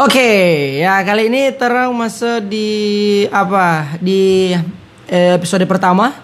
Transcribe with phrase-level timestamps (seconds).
[0.00, 2.68] Oke, ya kali ini terang masuk di
[3.28, 4.00] apa?
[4.00, 4.48] Di
[5.04, 6.16] eh, episode pertama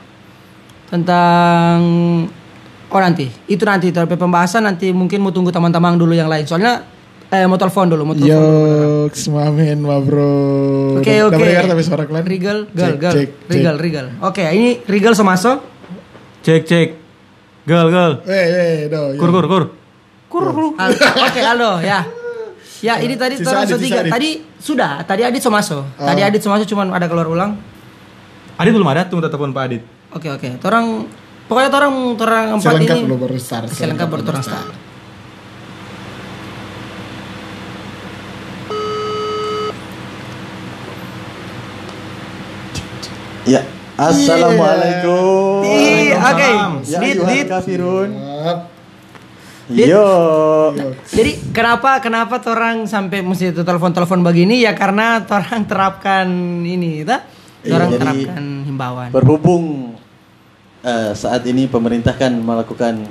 [0.88, 1.76] tentang
[2.88, 6.88] oh nanti itu nanti tapi pembahasan nanti mungkin mau tunggu teman-teman dulu yang lain soalnya
[7.28, 8.32] eh mau telepon dulu mau telepon.
[8.32, 10.96] Yo, semamen ma bro.
[10.96, 11.36] Oke Udah- oke.
[11.36, 12.24] mendengar tapi suara kalian?
[12.24, 13.52] Regal, Cek, gal, gal, cek, cek.
[13.60, 14.06] Regal, Regal.
[14.24, 15.60] Oke, ini Regal Somaso.
[16.40, 16.88] Cek cek.
[17.68, 18.24] Gal gal.
[18.24, 19.20] Eh, eh, do.
[19.20, 19.64] Kur kur kur.
[20.32, 20.64] Kur, kur.
[21.28, 22.24] Oke, halo ya.
[22.84, 24.00] Ya, ini tadi Sisa orang Adit, tiga.
[24.04, 24.12] Adit.
[24.12, 25.86] Tadi sudah, tadi Adit Somaso.
[25.96, 26.28] Tadi Oh.
[26.28, 27.56] Adit Somaso cuman ada keluar ulang.
[28.56, 29.82] Adit belum ada, tunggu telepon Pak Adit.
[30.12, 30.48] Oke, oke.
[30.64, 31.08] Orang
[31.48, 33.68] pokoknya orang orang empat Selengkap ini lo baru start.
[33.72, 34.68] selengkap baru orang start.
[43.46, 43.62] Ya,
[43.94, 45.62] assalamualaikum.
[45.62, 46.50] Ih, oke.
[46.90, 47.46] Ya, Dit,
[49.66, 49.90] Dit.
[49.90, 50.06] Yo.
[51.10, 56.26] Jadi kenapa kenapa orang sampai mesti telepon-telepon begini ya karena orang terapkan
[56.62, 57.26] ini, ta?
[57.66, 59.08] Iya, Orang jadi- terapkan himbauan.
[59.10, 59.64] Berhubung
[60.80, 63.02] eh, saat ini pemerintah kan melakukan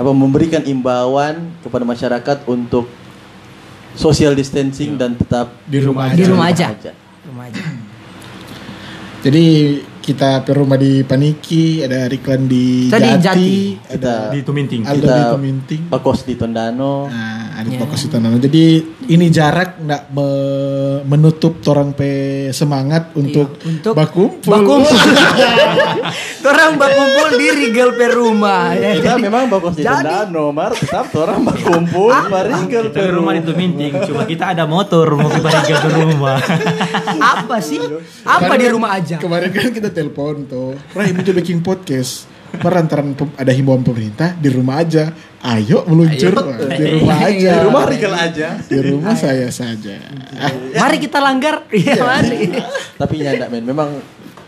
[0.00, 2.88] apa memberikan imbauan kepada masyarakat untuk
[3.92, 6.30] social distancing dan tetap Di rumah Di aja.
[6.32, 6.66] rumah aja.
[7.28, 7.62] Rumah aja.
[9.20, 9.46] Jadi
[10.08, 13.56] kita ke rumah di Paniki, ada Riklan di Jati, Jati.
[13.92, 14.80] ada Di Tuminting.
[14.88, 15.82] Aldo Kita- di Tuminting.
[15.92, 17.12] Pak Kos di Tondano.
[17.12, 17.76] Nah, ada Ya.
[17.76, 18.38] fokus di Tondano.
[18.38, 18.64] Jadi
[19.08, 22.10] ini jarak nggak me- menutup orang pe
[22.50, 24.46] semangat untuk, Iya, untuk bakumpul.
[24.46, 24.94] Bakumpul.
[26.48, 28.72] orang bakumpul di Regal Perumah.
[28.72, 33.00] Ya, Kita jadi- memang Pak Kos di jadi- Tondano, Mar tetap orang berkumpul Maringgal Kita
[33.00, 36.38] di rumah di Tuminting, cuma kita ada motor mau ke Bariga ke rumah.
[37.18, 37.82] apa sih?
[38.22, 39.18] Apa di rumah aja?
[39.18, 42.37] Kemarin kan kita telepon tuh, Rai muncul bikin podcast.
[42.48, 45.12] Perantaran ada himbauan pemerintah di rumah aja.
[45.38, 47.52] Ayo meluncur Wah, di rumah aja.
[47.52, 48.48] Di rumah Ringgal aja.
[48.58, 50.00] Di rumah saya saja.
[50.34, 51.68] Ah, Mari kita langgar.
[51.68, 52.48] Iya, mari.
[52.96, 53.90] Tapi nyanda men, memang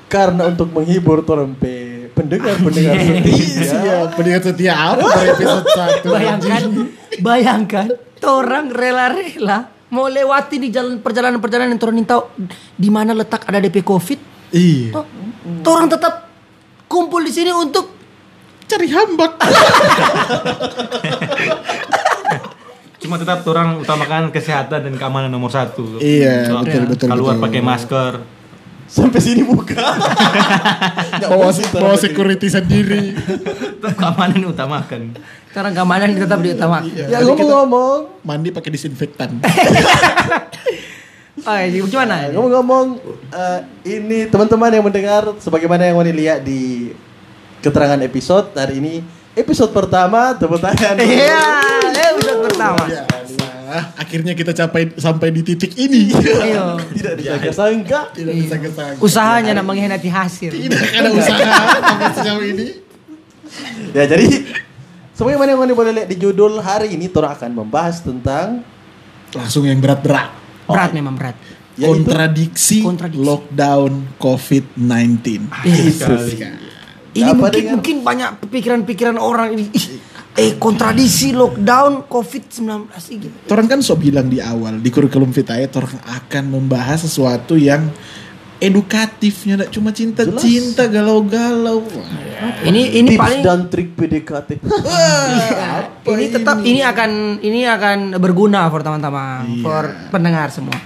[0.09, 3.23] karena untuk menghibur orang pe pendengar-pendengar Iya.
[3.23, 3.69] setia.
[3.71, 6.63] Siap, pendengar setia apa dari episode 1 Bayangkan,
[7.23, 7.87] bayangkan,
[8.25, 9.59] orang rela-rela
[9.91, 12.23] mau lewati di jalan perjalanan-perjalanan yang orang tahu
[12.75, 14.19] di mana letak ada DP COVID.
[14.51, 14.99] Iya.
[15.63, 16.30] Toh orang tetap
[16.91, 18.01] kumpul di sini untuk
[18.71, 19.35] Cari hambak.
[23.03, 25.99] Cuma tetap orang utamakan kesehatan dan keamanan nomor satu.
[25.99, 27.45] Iya, So, betul, betul, Keluar betul.
[27.51, 28.13] pakai masker.
[28.87, 29.75] Sampai sini buka.
[31.31, 33.19] bawa, bawa security sendiri.
[33.19, 35.19] Tetap keamanan utamakan.
[35.51, 36.87] orang keamanan tetap diutamakan.
[36.95, 37.07] Iya.
[37.11, 39.35] Ya ngomong-ngomong, mandi pakai disinfektan.
[41.47, 42.29] Oh, ya, gimana?
[42.33, 42.87] ngomong-ngomong,
[43.33, 43.61] eh,
[43.97, 46.93] ini teman-teman yang mendengar, sebagaimana yang Wani lihat di
[47.65, 48.95] keterangan episode hari ini,
[49.33, 51.01] episode pertama tepuk tangan.
[51.01, 51.45] Iya,
[52.13, 52.85] episode pertama.
[52.85, 53.49] Biasa.
[53.95, 56.11] Akhirnya kita capai sampai di titik ini.
[56.11, 56.77] Ayo.
[56.91, 58.11] Tidak disangka-sangka.
[58.11, 58.99] Tidak bisa kesangka.
[58.99, 60.51] Usahanya nak mengkhianati hasil.
[60.51, 62.67] Tidak ada usaha sampai sejauh ini.
[63.95, 64.27] Ya jadi,
[65.15, 68.67] sebagaimana yang boleh lihat di judul hari ini, Tora akan membahas tentang
[69.31, 70.40] Langsung yang berat-berat.
[70.73, 71.37] Berat memang berat.
[71.75, 73.25] Yaitu- kontradiksi, Kontradiksi.
[73.25, 75.49] lockdown COVID-19.
[75.65, 76.15] itu.
[77.11, 79.67] Ini Apa mungkin dengan- mungkin banyak pikiran-pikiran orang ini.
[80.39, 82.87] Eh kontradiksi lockdown COVID-19
[83.19, 83.35] gitu.
[83.51, 87.91] Orang kan so bilang di awal di kurikulum vitae orang akan membahas sesuatu yang
[88.61, 91.81] edukatifnya tidak cuma cinta-cinta galau-galau.
[91.83, 94.61] Wah, Ini ini tips paling dan trik PDKT.
[96.13, 97.11] ini tetap ini akan
[97.41, 99.65] ini akan berguna for teman-teman, Iya.
[99.65, 100.77] for pendengar semua.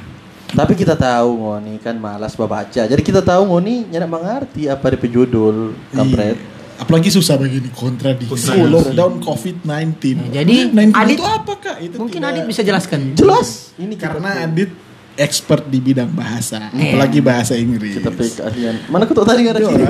[0.54, 2.82] Tapi kita tahu Ngoni kan malas baca.
[2.86, 6.38] Jadi kita tahu Ngoni nyak mengerti apa di judul kampret.
[6.38, 6.52] Iya.
[6.74, 8.50] Apalagi susah begini kontradiksi.
[8.50, 8.66] Kontradiksi.
[8.66, 9.94] Lockdown COVID-19.
[10.34, 11.76] Jadi, 19 Adit- itu apa kak?
[11.78, 13.14] Itu Mungkin tidak- Adit bisa jelaskan.
[13.14, 13.70] Jelas.
[13.78, 14.74] Ini karena Adit
[15.14, 16.94] expert di bidang bahasa, Iya.
[16.94, 17.98] apalagi bahasa Inggris.
[17.98, 18.90] kita pe keahlian.
[18.90, 19.84] Mana ketuk tadi nggak ada kiri?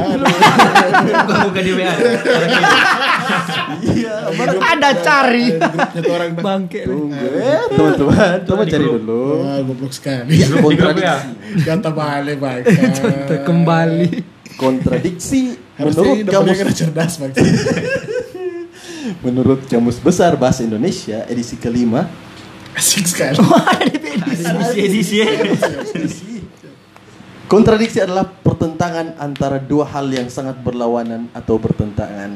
[1.48, 1.92] Buka di WA.
[3.84, 4.14] Iya.
[4.36, 5.46] Mana Ada cari.
[5.56, 6.32] Tuh orang.
[6.34, 6.84] Bangke.
[6.84, 8.36] Tunggu eh teman-teman.
[8.44, 9.22] Coba cari dulu.
[9.44, 10.40] Wah, goblok sekali.
[10.40, 10.46] Ya.
[10.50, 11.28] Kontradiksi.
[11.64, 12.64] Kata balik baik.
[13.48, 14.08] Kembali.
[14.54, 17.18] Kontradiksi menurut kamus cerdas
[19.24, 22.06] menurut kamus besar bahasa Indonesia edisi kelima.
[22.74, 23.38] Asik sekali.
[24.84, 26.34] Edisi edisi.
[27.44, 32.34] Kontradiksi adalah pertentangan antara dua hal yang sangat berlawanan atau bertentangan.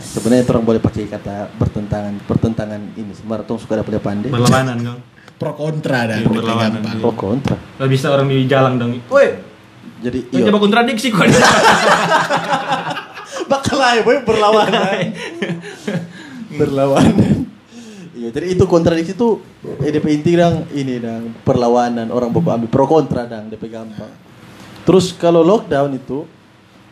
[0.00, 3.12] Sebenarnya orang boleh pakai kata bertentangan, pertentangan ini.
[3.12, 4.30] Sebenarnya orang suka ada boleh pandai.
[4.32, 5.00] Berlawanan dong.
[5.38, 6.18] Pro kontra dah.
[6.18, 6.82] Iya, berlawanan.
[6.98, 7.56] Pro kontra.
[7.78, 8.92] Gak bisa orang di jalan dong.
[9.12, 9.28] Woi,
[10.02, 10.46] Jadi iya.
[10.48, 11.26] coba kontradiksi kok.
[13.50, 15.12] Bakalai boy berlawanan.
[16.58, 17.47] berlawanan.
[18.28, 19.40] Iya, jadi itu kontradiksi itu
[19.80, 24.12] eh, DP inti dang ini dang perlawanan orang baku ambil pro kontra dang DP gampang.
[24.84, 26.28] Terus kalau lockdown itu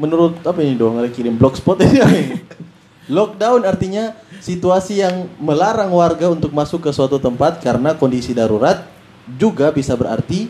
[0.01, 2.41] menurut apa ini dong ada kirim blogspot ini.
[3.21, 8.89] lockdown artinya situasi yang melarang warga untuk masuk ke suatu tempat karena kondisi darurat
[9.37, 10.49] juga bisa berarti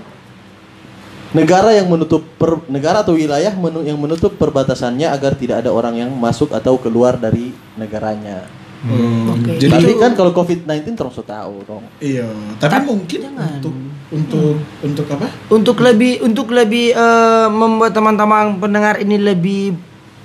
[1.35, 3.51] negara yang menutup per- negara atau wilayah
[3.83, 8.66] yang menutup perbatasannya agar tidak ada orang yang masuk atau keluar dari negaranya.
[8.79, 9.57] Hmm, Oke.
[9.57, 11.85] Jadi Tapi kan kalau COVID-19 terus tahu dong.
[11.99, 13.75] iya, tapi mungkin untuk
[14.09, 15.27] untuk untuk apa?
[15.49, 19.75] Untuk lebih untuk lebih eh, membuat teman-teman pendengar ini lebih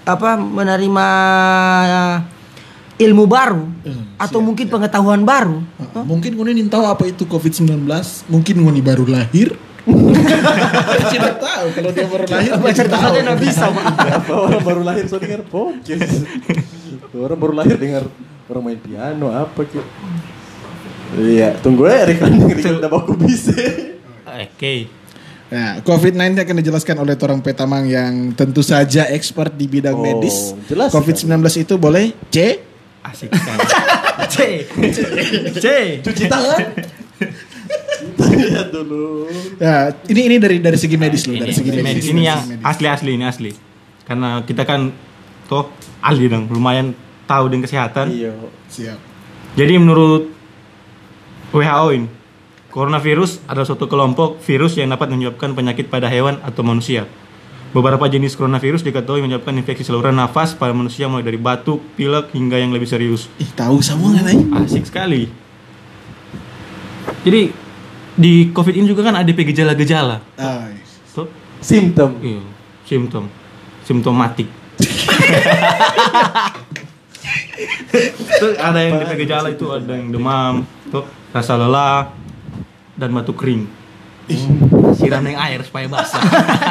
[0.03, 1.07] apa menerima
[1.85, 2.17] eh,
[3.01, 5.57] ilmu baru Hmm, atau mungkin pengetahuan baru.
[5.79, 7.89] Ah, Mungkin ngoni tahu apa itu COVID-19,
[8.27, 9.57] mungkin ngoni baru lahir.
[11.09, 12.51] Tidak tahu kalau dia baru lahir.
[12.53, 13.05] dia Cerita tahu.
[13.09, 13.85] saja nggak bisa, Pak.
[14.21, 16.29] Apa orang baru lahir so dengar podcast.
[17.11, 18.03] orang baru lahir dengar
[18.51, 19.81] orang main piano apa gitu.
[21.11, 23.51] Iya, tunggu ya Erik Erik udah baku bisa.
[24.23, 24.87] Oke.
[25.51, 30.55] Nah, COVID-19 akan dijelaskan oleh orang Petamang yang tentu saja expert di bidang Oh, medis.
[30.71, 31.27] jelas COVID-19
[31.59, 32.63] itu boleh C,
[33.03, 33.59] Asik sekali.
[34.31, 34.37] C.
[35.59, 35.65] C.
[35.99, 36.71] Cuci tangan.
[38.31, 39.27] Lihat dulu.
[39.59, 42.05] Ya, ini ini dari dari segi medis loh, dari Ini, segi ini, medis.
[42.07, 42.65] ini dari yang segi medis.
[42.65, 43.51] asli asli ini asli.
[44.07, 44.87] Karena kita kan
[45.45, 45.67] toh
[45.99, 46.95] ahli dong, lumayan
[47.31, 48.11] tahu dengan kesehatan.
[48.11, 48.35] Iya.
[48.67, 48.99] Siap.
[49.55, 50.27] Jadi menurut
[51.55, 52.07] WHO ini,
[52.71, 57.07] coronavirus adalah suatu kelompok virus yang dapat menyebabkan penyakit pada hewan atau manusia.
[57.71, 62.59] Beberapa jenis coronavirus diketahui menyebabkan infeksi saluran nafas pada manusia mulai dari batuk, pilek hingga
[62.59, 63.31] yang lebih serius.
[63.39, 64.39] Ih, tahu semua kan eh?
[64.59, 65.31] Asik sekali.
[67.23, 67.47] Jadi
[68.11, 70.19] di COVID ini juga kan ada gejala-gejala.
[70.35, 70.67] Ah,
[71.15, 71.31] Tuh,
[71.63, 72.19] Simptom.
[72.19, 72.43] iya,
[72.83, 73.31] simptom,
[73.87, 74.47] simptomatik.
[78.39, 82.11] tuh ada yang DP gejala itu ada yang demam, tuh rasa lelah
[82.95, 83.65] dan batuk kering.
[84.95, 86.21] Siram dengan air supaya basah.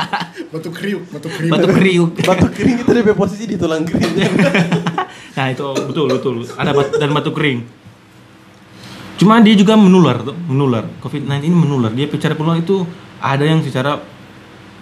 [0.55, 1.53] batuk kriuk, batuk kriuk.
[1.53, 2.11] batuk kriuk.
[2.25, 4.13] Batuk kering itu dia posisi di tulang kering.
[5.37, 7.67] nah itu betul betul ada bat dan batuk kering.
[9.21, 10.89] Cuma dia juga menular tuh, menular.
[11.05, 11.93] COVID-19 ini menular.
[11.93, 12.89] Dia secara penular itu
[13.21, 14.01] ada yang secara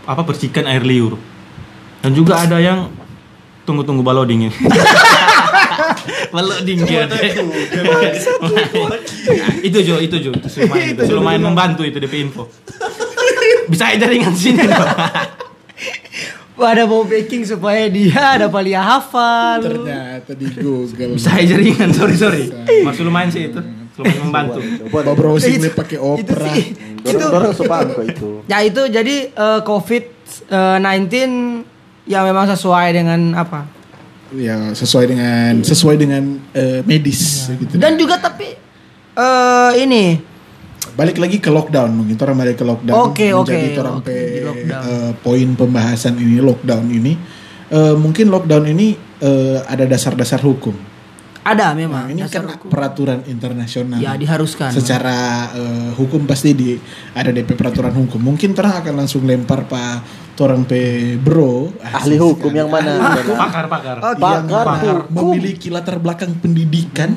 [0.06, 1.18] apa percikan air liur.
[1.98, 2.86] Dan juga ada yang
[3.66, 4.48] tunggu-tunggu baloding
[5.88, 6.32] ini.
[6.34, 7.04] baloding dia.
[9.62, 10.30] itu Jo, itu Jo.
[10.34, 12.48] Itu lumayan, itu lumayan membantu itu DP info.
[13.68, 14.64] Bisa aja jaringan sini.
[16.58, 19.62] Ada mau baking supaya dia dapat lihat hafal.
[19.62, 21.14] Ternyata di Google.
[21.14, 22.44] Bisa aja jaringan, sorry sorry.
[22.82, 23.62] Masih lumayan sih itu.
[23.98, 24.58] Lumayan membantu.
[24.90, 26.50] Bawa browsing nih pakai Itu Opera.
[26.98, 27.54] Itu Orang
[28.10, 28.28] itu.
[28.50, 31.14] Ya itu jadi eh, COVID-19
[32.10, 33.77] yang memang sesuai dengan apa?
[34.28, 37.80] Ya, sesuai dengan sesuai dengan eh, medis gitu.
[37.80, 38.52] Dan juga tapi
[39.16, 40.20] eh ini.
[40.98, 44.40] Balik lagi ke lockdown mungkin orang balik ke lockdown Oke, oke, menjadi orang pe di
[44.42, 44.82] lockdown.
[44.82, 47.12] eh, poin pembahasan ini lockdown ini.
[47.70, 50.74] Eh, mungkin lockdown ini eh, ada dasar-dasar hukum
[51.48, 52.68] ada nah, memang ini dasar kan hukum.
[52.68, 54.68] peraturan internasional Ya diharuskan.
[54.70, 55.16] secara
[55.50, 56.76] eh, hukum pasti di
[57.12, 60.04] ada DP peraturan hukum mungkin orang akan langsung lempar pak
[60.38, 60.80] orang pe
[61.16, 62.60] bro Ahli asik hukum sekali.
[62.60, 62.92] yang mana?
[62.94, 63.96] Ahli hukum Pakar pakar.
[63.98, 65.10] Oh, yang Pakar hukum.
[65.10, 67.10] memiliki latar belakang pendidikan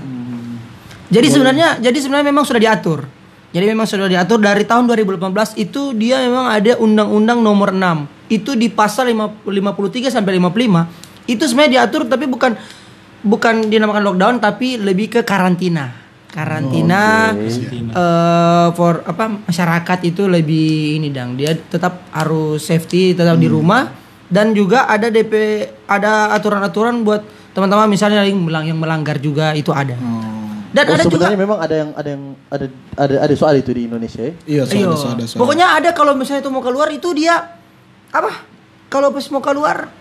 [1.07, 3.03] Jadi sebenarnya jadi sebenarnya memang sudah diatur.
[3.51, 8.31] Jadi memang sudah diatur dari tahun 2018 itu dia memang ada undang-undang nomor 6.
[8.31, 10.87] Itu di pasal 5 53 sampai 55
[11.27, 12.55] itu sebenarnya diatur tapi bukan
[13.21, 16.01] bukan dinamakan lockdown tapi lebih ke karantina.
[16.31, 23.51] Karantina eh, for apa masyarakat itu lebih ini dang dia tetap harus safety tetap di
[23.51, 23.91] rumah
[24.31, 25.33] dan juga ada DP
[25.83, 27.19] ada aturan-aturan buat
[27.51, 29.99] teman-teman misalnya yang melang- yang melanggar juga itu ada.
[30.71, 33.75] Dan oh, ada juga sebenarnya memang ada yang ada yang ada ada ada soal itu
[33.75, 34.33] di Indonesia ya.
[34.47, 34.95] iya soal Ayo.
[34.95, 37.59] soal soal Pokoknya ada kalau misalnya itu mau keluar itu dia
[38.07, 38.47] apa?
[38.87, 39.91] Kalau pas mau keluar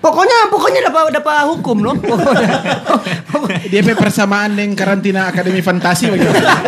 [0.00, 1.94] pokoknya pokoknya dapat dapat hukum loh.
[1.98, 2.48] Pokoknya,
[3.32, 6.62] pokoknya, DP persamaan dengan karantina akademi fantasi bagaimana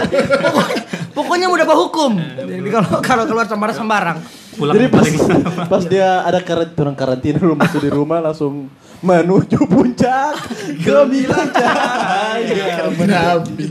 [0.48, 0.82] pokoknya,
[1.12, 2.12] pokoknya mau dapat hukum.
[2.18, 4.18] Jadi kalau kalau keluar sembarang-sembarang.
[4.58, 5.16] Pulang Jadi pas, paling
[5.70, 8.66] pas dia ada karantina, orang karantina lu masuk di rumah langsung
[8.98, 10.34] menuju puncak
[10.82, 12.90] gemilang cahaya.
[12.90, 13.70] Nabi.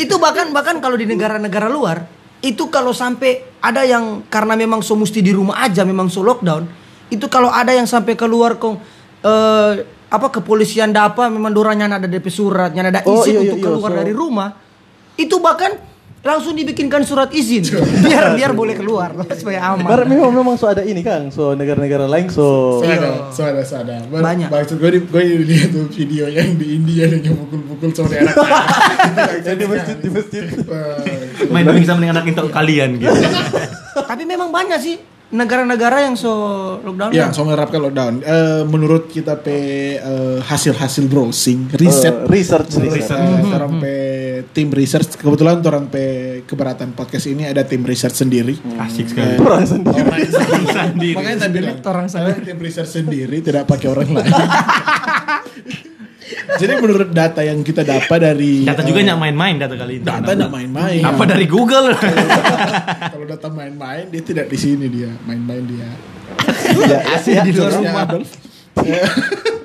[0.00, 2.08] Itu bahkan bahkan kalau di negara-negara luar
[2.44, 6.68] itu kalau sampai ada yang karena memang so mesti di rumah aja memang so lockdown
[7.08, 8.76] itu kalau ada yang sampai keluar kong
[9.20, 9.72] eh,
[10.06, 13.58] apa kepolisian dapa memang doranya ada DP surat, nyana ada Oh, izin iya, iya, untuk
[13.58, 14.48] iya, keluar so- dari rumah
[15.14, 15.72] itu bahkan
[16.20, 17.62] langsung dibikinkan surat izin
[18.04, 19.82] biar biar boleh keluar supaya aman.
[19.82, 23.62] Bar memang memang so ada ini Kang, so negara-negara lain so So ada, so ada,
[23.62, 24.02] so ada.
[24.04, 24.50] Bar- Banyak.
[24.50, 28.26] Maksud gue, di- gue lihat tuh video yang di India yang pukul-pukul saudara.
[29.38, 30.42] yang di masjid di masjid.
[31.46, 33.10] Main sama dengan anak intok kalian gitu.
[33.96, 34.96] Tapi memang banyak sih
[35.26, 36.30] negara-negara yang so
[36.80, 37.10] lockdown.
[37.10, 38.22] Ya, so menerapkan lockdown.
[38.22, 39.58] Eh, menurut kita pe
[39.98, 43.10] eh, hasil-hasil browsing, riset, Eh, research research.
[43.42, 43.94] eh, orang pe
[44.54, 45.18] tim research.
[45.18, 46.04] Kebetulan orang pe
[46.46, 48.54] keberatan podcast ini ada tim research sendiri.
[48.78, 49.34] Asik sekali.
[49.42, 50.30] Orang sendiri.
[50.70, 51.14] Sendiri.
[51.18, 54.30] Makanya tadi Orang saya tim research sendiri tidak pakai orang lain.
[56.46, 60.04] Jadi menurut data yang kita dapat dari Data juga eh, nyak main-main data kali ini.
[60.06, 61.02] data nggak main-main.
[61.02, 61.90] Apa dari Google?
[63.10, 65.88] Kalau data main-main dia tidak di sini dia, main-main dia.
[66.86, 68.06] Ya, ya, di luar rumah.
[68.06, 68.30] Adolf.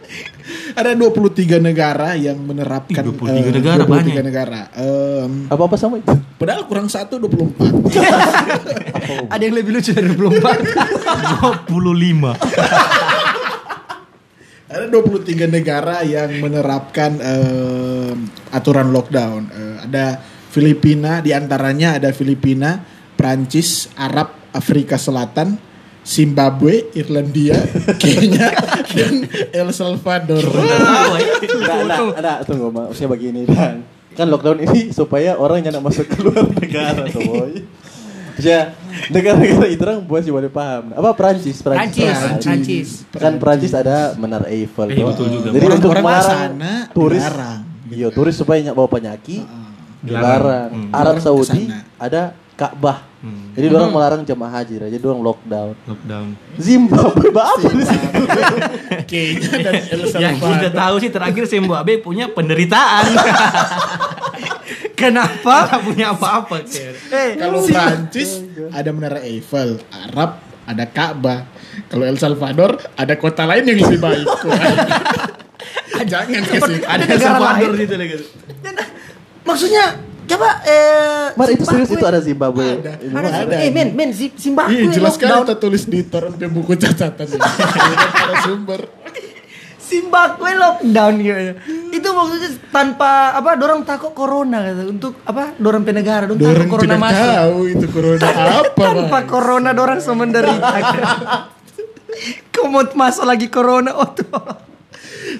[0.71, 4.23] Ada 23 negara yang menerapkan Ih, 23 eh, negara, 23 banyak.
[4.23, 4.61] negara.
[4.71, 6.15] Em, Apa-apa sama itu?
[6.39, 7.91] padahal kurang satu 24.
[9.33, 11.67] Ada yang lebih lucu dari 24.
[11.69, 11.69] 25.
[14.71, 19.41] Ada 23 negara yang menerapkan em, aturan lockdown.
[19.51, 22.79] Eh, ada Filipina, di antaranya ada Filipina,
[23.19, 25.59] Prancis, Arab, Afrika Selatan,
[26.01, 27.59] Zimbabwe, Irlandia,
[28.01, 28.51] Kenya,
[28.95, 30.41] dan El Salvador.
[30.41, 30.77] Ya.
[31.67, 36.47] Nah, nah, nah, tunggu maksudnya begini dan kan lockdown ini supaya orang jangan masuk keluar
[36.51, 37.53] negara tuh boy.
[38.37, 38.71] Ya,
[39.07, 40.91] negara-negara itu orang buat sih boleh paham.
[40.91, 41.59] Apa Prancis?
[41.59, 42.39] Prancis, Prancis.
[42.39, 42.87] Prancis.
[43.11, 44.87] Kan Prancis ada Menara Eiffel.
[44.87, 45.49] Eh, betul juga.
[45.49, 46.51] Jadi Orang- untuk orang melarang
[46.89, 47.23] turis,
[47.89, 49.43] iya turis supaya nggak bawa penyakit,
[49.99, 50.39] Dilarang.
[50.39, 50.69] dilarang.
[50.71, 50.89] Hmm.
[50.91, 51.83] Arab Saudi ke sana.
[51.97, 52.21] ada
[52.51, 52.99] Ka'bah.
[53.21, 53.53] Hmm.
[53.53, 55.73] Jadi orang melarang jemaah haji, jadi orang lockdown.
[55.83, 56.27] Lockdown.
[56.57, 58.21] Zimbabwe apa di situ?
[60.15, 63.05] Yang kita tahu sih terakhir Zimbabwe punya penderitaan.
[65.01, 65.55] Kenapa?
[65.67, 66.55] Nggak punya apa-apa.
[66.63, 66.93] kayak.
[67.09, 68.29] Eh, Kalau Prancis
[68.69, 71.49] ada Menara Eiffel, Arab ada Ka'bah.
[71.87, 74.27] Kalau El Salvador ada kota lain yang lebih baik.
[76.03, 76.83] Jangan ke situ.
[76.83, 77.79] Ada negara Salvador lain.
[77.79, 78.15] situ lagi.
[79.41, 79.85] maksudnya
[80.23, 82.77] coba eh Mar itu serius itu ada Zimbabwe.
[82.77, 82.93] Ada.
[83.03, 83.29] Ada.
[83.43, 83.55] Ada.
[83.59, 85.49] eh men, men, Zim- Zimbabwe Iya jelas sekali lockdown.
[85.49, 88.81] tertulis di torrent pe buku catatan ada sumber.
[89.81, 91.53] Zimbabwe lockdown gitu.
[92.01, 94.89] Itu maksudnya tanpa apa dorong takut corona gitu.
[94.89, 95.53] Untuk apa?
[95.55, 97.29] Dorong pe negara, dorong takut Dorang corona masuk.
[97.29, 98.25] tahu itu corona
[98.57, 98.81] apa.
[98.81, 99.25] Tanpa Bang.
[99.29, 100.73] corona dorang so menderita.
[102.49, 104.27] Kau mau masuk lagi corona oh tuh.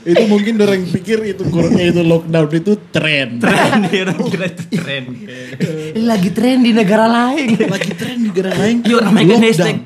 [0.01, 3.37] itu mungkin orang pikir itu corona itu lockdown itu tren.
[3.37, 5.03] Tren dia orang kira itu tren.
[5.99, 7.57] Lagi tren di negara lain.
[7.59, 8.85] Lagi tren di negara lain.
[8.85, 9.81] Yuk namanya hashtag.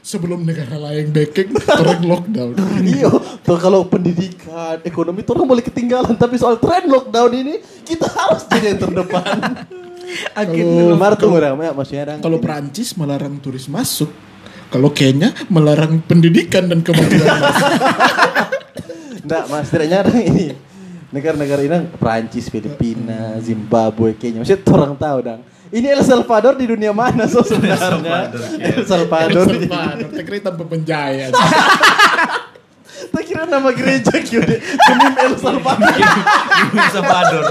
[0.00, 2.52] Sebelum negara lain backing orang lockdown.
[2.90, 3.12] Iya,
[3.44, 7.54] tuh kalau pendidikan, ekonomi tuh orang boleh ketinggalan, tapi soal tren lockdown ini
[7.84, 9.36] kita harus jadi yang terdepan.
[10.34, 12.18] Kalau Mar tuh orang, ya, maksudnya orang.
[12.18, 14.10] kalau Prancis melarang turis masuk,
[14.66, 17.70] kalau Kenya melarang pendidikan dan kemajuan masuk.
[19.22, 20.46] Enggak, mas, setidaknya orang ini
[21.14, 24.42] negara-negara ini Prancis, Filipina, Zimbabwe, Kenya.
[24.42, 25.40] Maksudnya orang tahu dong.
[25.70, 28.34] Ini El Salvador di dunia mana so sebenarnya?
[28.58, 29.46] El Salvador.
[29.46, 31.30] El Salvador, tak kira tanpa penjaya.
[33.10, 35.88] Tak kira nama gereja kira Kenim El Salvador.
[36.76, 37.44] El Salvador.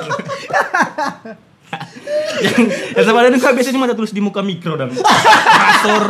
[2.45, 2.63] yang
[2.95, 6.03] El Salvador itu kan biasanya cuma ada tulis di muka mikro dan Pastor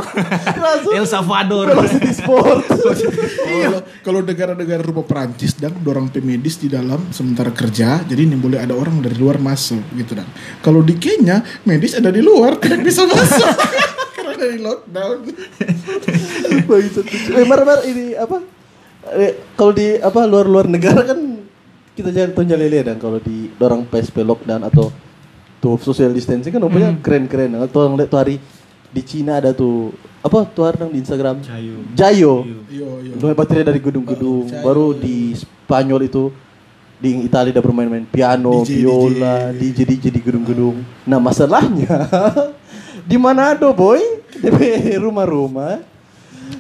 [0.94, 1.66] El Salvador.
[1.74, 2.66] Velocity Sport.
[3.60, 8.62] Kalau kalau negara-negara rupa Prancis dan dorang pemedis di dalam sementara kerja, jadi ini boleh
[8.62, 10.26] ada orang dari luar masuk gitu dan.
[10.64, 13.50] Kalau di Kenya medis ada di luar tidak bisa masuk
[14.16, 15.18] karena dari lockdown.
[17.36, 18.38] Eh, mar, mar, ini apa?
[19.18, 21.20] Eh, kalau di apa luar-luar negara kan
[21.98, 24.88] kita jangan tonjol lele dan kalau di dorang PSP lockdown atau
[25.60, 27.60] tuh social distancing kan rupanya keren-keren.
[27.60, 28.36] Atau orang lihat tuh hari
[28.90, 31.76] di Cina ada tuh apa tuh hari nang di Instagram Jayo.
[31.94, 32.34] Jayo.
[32.68, 33.14] Yo yo.
[33.20, 34.50] Lu baterai dari gedung-gedung.
[34.50, 34.64] Jayo.
[34.66, 36.34] Baru di Spanyol itu
[37.00, 40.84] di Italia ada bermain-main piano, DJ, biola, DJ DJ di gedung-gedung.
[41.08, 42.08] Nah masalahnya
[43.10, 44.04] di Manado boy,
[44.36, 45.89] DP rumah-rumah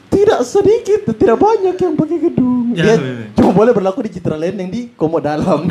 [0.10, 2.74] tidak sedikit, tidak banyak yang pakai gedung.
[2.77, 3.34] Ya, Dia bener.
[3.34, 5.65] cuma boleh berlaku di Citra Land yang di Komo Dalam.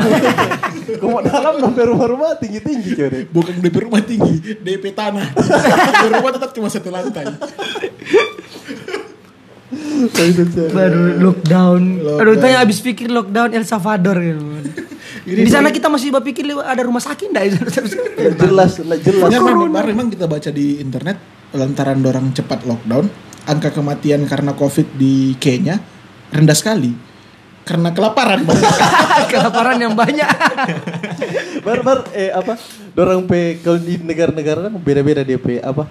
[1.02, 2.92] Komo Dalam sampai rumah-rumah tinggi-tinggi.
[3.30, 5.30] Bukan DP rumah tinggi, DP tanah.
[5.94, 7.26] DP rumah tetap cuma satu lantai.
[10.72, 11.82] Baru lockdown.
[12.18, 14.42] Aduh, tanya habis pikir lockdown El Salvador gitu.
[15.28, 17.44] Di sana kita masih berpikir ada rumah sakit enggak?
[18.42, 19.28] jelas, jelas.
[19.28, 21.20] Ya, memang, memang kita baca di internet
[21.52, 23.08] lantaran dorang cepat lockdown,
[23.48, 25.80] angka kematian karena COVID di Kenya
[26.28, 26.92] rendah sekali.
[27.68, 28.48] karena kelaparan.
[29.32, 30.24] Kelaparan yang banyak.
[31.68, 32.56] Bar bar eh apa?
[32.96, 35.84] Dorang pe kalau di negara-negara kan beda-beda DP apa?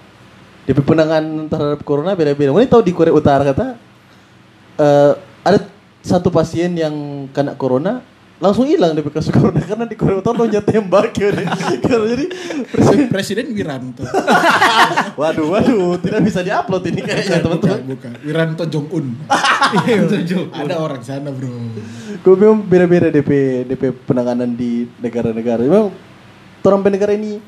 [0.65, 2.49] DP penanganan terhadap corona beda-beda.
[2.49, 3.77] Mana tahu di Korea Utara kata
[4.81, 5.13] eh
[5.45, 5.69] ada
[6.01, 8.01] satu pasien yang kena corona
[8.37, 11.33] langsung hilang DP kasus corona karena di Korea Utara dia tembak ya.
[11.81, 12.25] Karena jadi
[12.73, 14.05] Presiden, Presiden Wiranto.
[15.19, 17.79] waduh waduh tidak bisa diupload ini kayaknya teman-teman.
[17.81, 18.11] Bukan, bukan.
[18.21, 19.05] Wiranto Jong Un.
[20.53, 21.49] Ada orang sana bro.
[22.21, 23.29] Gue memang beda-beda DP
[23.73, 25.61] DP penanganan di negara-negara.
[25.65, 25.89] Memang
[26.61, 27.41] orang negara ini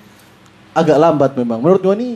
[0.74, 1.62] agak lambat memang.
[1.62, 2.14] Menurut gue nih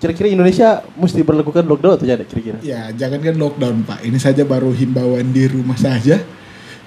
[0.00, 2.58] kira-kira Indonesia mesti berlakukan lockdown atau tidak kira-kira?
[2.60, 4.04] Ya jangan kan lockdown pak.
[4.04, 6.20] Ini saja baru himbauan di rumah saja.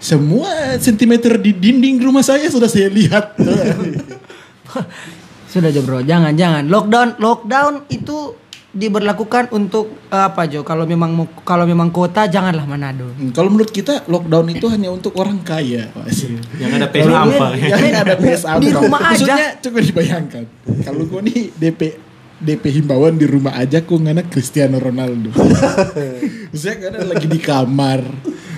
[0.03, 3.39] Semua sentimeter di dinding rumah saya sudah saya lihat.
[5.45, 6.65] Sudah Jo bro, jangan jangan.
[6.65, 8.33] Lockdown lockdown itu
[8.67, 10.65] diberlakukan untuk eh, apa Jo?
[10.65, 13.05] Kalau memang kalau memang kota janganlah Manado.
[13.07, 16.10] Hmm, Kalau menurut kita lockdown itu hanya untuk orang kaya, Pak.
[16.57, 18.79] Yang ada PS gue- Yang ada PS Di ampa.
[18.81, 19.13] rumah aja.
[19.13, 20.43] Maksudnya coba dibayangkan.
[20.81, 21.81] Kalau gue nih DP
[22.43, 25.31] DP himbauan di rumah aja kok ngana Cristiano Ronaldo.
[26.51, 28.01] Maksudnya ngana lagi di kamar,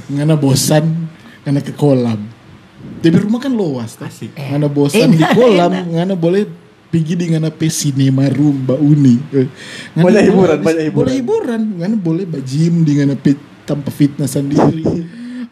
[0.09, 1.04] ngana bosan,
[1.45, 2.19] ngana ke kolam.
[2.99, 3.95] Di rumah kan luas.
[3.97, 4.33] Asik.
[4.33, 6.43] Ngana bosan di Enak, kolam, ngana boleh
[6.85, 9.15] pergi di ngana pe cinema room Mbak Uni.
[9.31, 9.47] Eh,
[9.93, 10.97] ngana Banyak boleh- hiburan, banyak hiburan.
[10.97, 13.31] Boleh hiburan, ngana boleh bajim di ngana pe
[13.63, 14.85] tanpa fitness sendiri.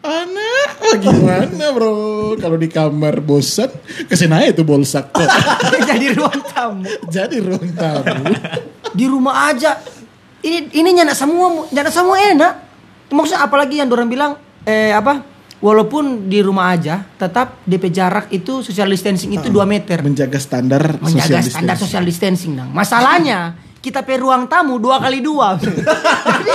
[0.04, 1.96] Anak, oh gimana bro?
[2.36, 3.72] Kalau di kamar bosan,
[4.04, 5.16] ke sini aja tuh bolsak.
[5.88, 6.84] Jadi ruang tamu.
[7.08, 8.12] Jadi ruang tamu.
[8.98, 9.80] Di rumah aja.
[10.38, 12.52] Ini ini nyana semua nyana semua enak.
[13.08, 14.32] Maksudnya apalagi yang orang bilang
[14.62, 15.24] eh apa?
[15.64, 20.04] Walaupun di rumah aja, tetap DP jarak itu social distancing itu 2 meter.
[20.04, 21.88] Menjaga standar menjaga social standar distancing.
[21.88, 22.70] social distancing dong.
[22.76, 25.56] Masalahnya kita pe ruang tamu dua kali dua.
[25.60, 26.52] Jadi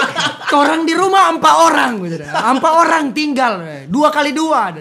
[0.54, 2.26] orang di rumah empat orang gitu.
[2.26, 3.54] Empat orang tinggal
[3.90, 4.78] dua kali dua.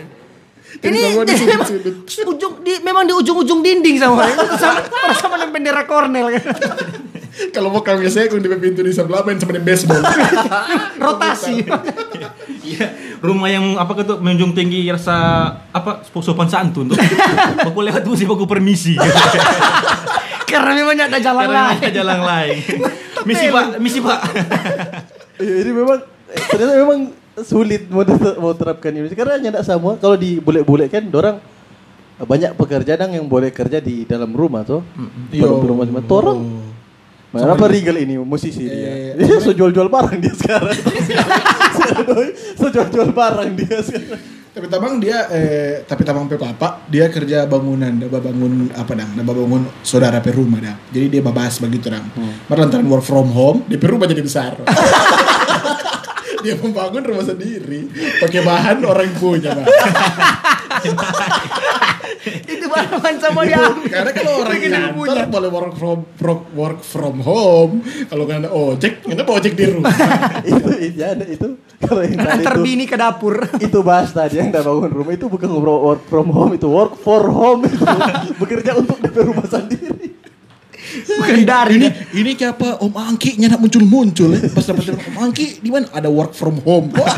[0.78, 2.38] Ini di memang, sudut-sudut.
[2.38, 4.78] ujung di memang di ujung-ujung dinding sama sama
[5.18, 6.44] sama dengan bendera Cornell kan.
[7.54, 10.02] Kalau mau kami saya kung di pintu di sebelah main sama di baseball.
[11.02, 11.62] Rotasi.
[12.66, 12.86] Iya,
[13.22, 16.98] rumah yang apa gitu menjunjung tinggi rasa apa sopan santun tuh.
[17.70, 18.98] Aku lewat tuh sih aku permisi.
[20.50, 21.78] Karena memang ada jalan Karena lain.
[21.78, 22.56] ada jalan lain.
[23.28, 24.20] Misi Pak, misi Pak.
[25.42, 26.00] Iya, ini memang
[26.32, 27.00] ternyata memang
[27.44, 28.02] sulit mau,
[28.40, 31.36] mau terapkan ini karena nyedak semua kalau di bule-bule kan dorang
[32.18, 34.82] eh, banyak pekerja dang yang boleh kerja di dalam rumah tuh.
[35.30, 35.62] Yo.
[35.62, 36.40] rumah cuma torang.
[37.28, 39.12] Mana apa Regal ini musisi dia.
[39.20, 40.72] Dia so jual-jual barang dia sekarang.
[42.58, 44.22] so jual-jual barang dia sekarang.
[44.48, 49.14] tapi tabang dia eh tapi tabang pe papa dia kerja bangunan dia bangun apa dang
[49.14, 52.50] dia bangun saudara pe rumah dah jadi dia babas begitu dang hmm.
[52.50, 54.58] lantaran work from home di pe rumah jadi besar
[56.42, 57.88] dia membangun rumah sendiri.
[58.22, 59.66] Pakai bahan orang punya bang.
[62.28, 63.62] Itu barengan sama dia.
[63.88, 64.58] karena kalau orang
[64.94, 65.24] punya.
[65.26, 67.82] boleh work from work, work from home.
[68.10, 69.94] Kalau nggak ada ojek nggak ada ojek di rumah.
[70.50, 71.48] Itu ya, itu.
[71.78, 73.38] Kalau yang tadi Antar itu bini ke dapur.
[73.62, 77.22] itu bahas tadi yang udah bangun rumah itu bukan work from home itu work for
[77.30, 77.86] home itu.
[78.42, 80.18] Bekerja untuk DP rumah sendiri
[81.04, 81.74] Bukan dari.
[81.82, 85.46] ini ini kayak apa Om Angki nyana muncul muncul ya pas dapat telepon, Om Angki
[85.60, 87.12] di mana ada work from home Wah.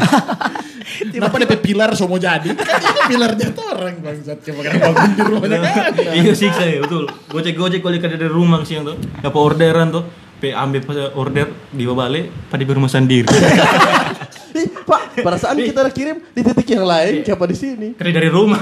[1.15, 5.23] kenapa ada pilar semua jadi kan ini pilarnya tuh orang bangsat coba kan bangun di
[5.23, 7.07] rumahnya kan Iya sih saya betul.
[7.31, 8.97] Gojek gojek kalau kerja dari rumah siang tuh.
[8.99, 10.05] Dapat orderan tuh.
[10.41, 13.29] Pe ambil pas order di balik pada di rumah sendiri.
[14.61, 17.89] Ih, Pak, perasaan kita kirim di titik yang lain, siapa di sini?
[17.95, 18.59] Kerja dari rumah.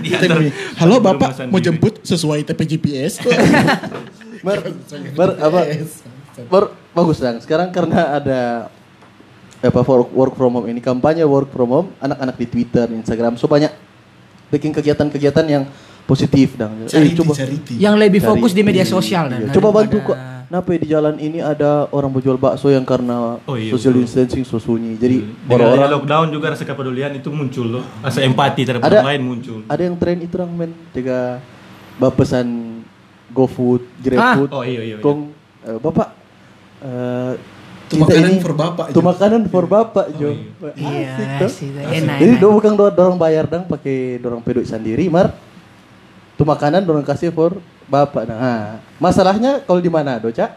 [0.00, 0.48] Begini,
[0.80, 3.20] halo bapak mau jemput sesuai TP GPS
[4.40, 4.56] Bar,
[5.12, 5.60] bar apa?
[6.48, 6.64] Bar,
[6.96, 7.44] bagus dong.
[7.44, 8.40] Sekarang karena ada
[9.60, 13.44] apa work, work from home ini kampanye work from home, anak-anak di Twitter, Instagram, so
[13.44, 13.68] banyak
[14.48, 15.68] bikin kegiatan-kegiatan yang
[16.08, 16.88] positif dong.
[16.88, 17.74] Charity, coba charity.
[17.76, 19.44] Yang lebih fokus di media iya, sosial iya.
[19.44, 20.16] dan Coba bantu kok.
[20.50, 24.02] Kenapa di jalan ini ada orang berjual bakso yang karena Oh, iya, social betul.
[24.02, 24.98] distancing sunyi.
[24.98, 27.84] Jadi adanya orang-orang lockdown juga rasa kepedulian itu muncul loh.
[28.02, 29.58] Rasa empati terhadap Ada- orang lain muncul.
[29.62, 31.38] ada yang tren itu orang men jika
[31.96, 32.46] bapesan
[33.30, 34.98] GoFood, GrabFood, Oh, iya, iya, iya.
[34.98, 35.30] Kong,
[35.62, 36.08] eh, bapak
[36.82, 37.32] eh,
[37.86, 40.34] Itu makanan ini- for bapak, Itu makanan for bapak Jo.
[40.74, 42.18] Iya, Asik, enak.
[42.18, 42.42] Jadi enak.
[42.42, 45.30] do bukan do- dorong bayar dong pakai dorong peduk sendiri, mar.
[46.34, 47.54] Itu makanan dorong kasih for
[47.90, 48.22] bapak.
[48.24, 48.64] Nah, ah.
[48.96, 50.54] masalahnya kalau di mana, do cak?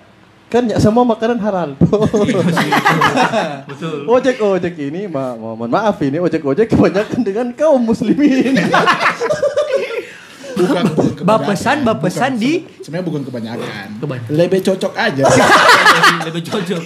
[0.48, 1.74] Kan ya semua makanan halal.
[3.70, 4.06] Betul.
[4.06, 8.54] ojek ojek ini, ma mohon maaf ini ojek ojek kebanyakan dengan kaum muslimin.
[10.54, 13.88] bukan, bukan Bapesan, bapesan di- sebe- sebenarnya bukan kebanyakan.
[13.98, 14.30] Kebanyakan.
[14.30, 15.24] Lebih cocok aja.
[16.30, 16.82] Lebih cocok.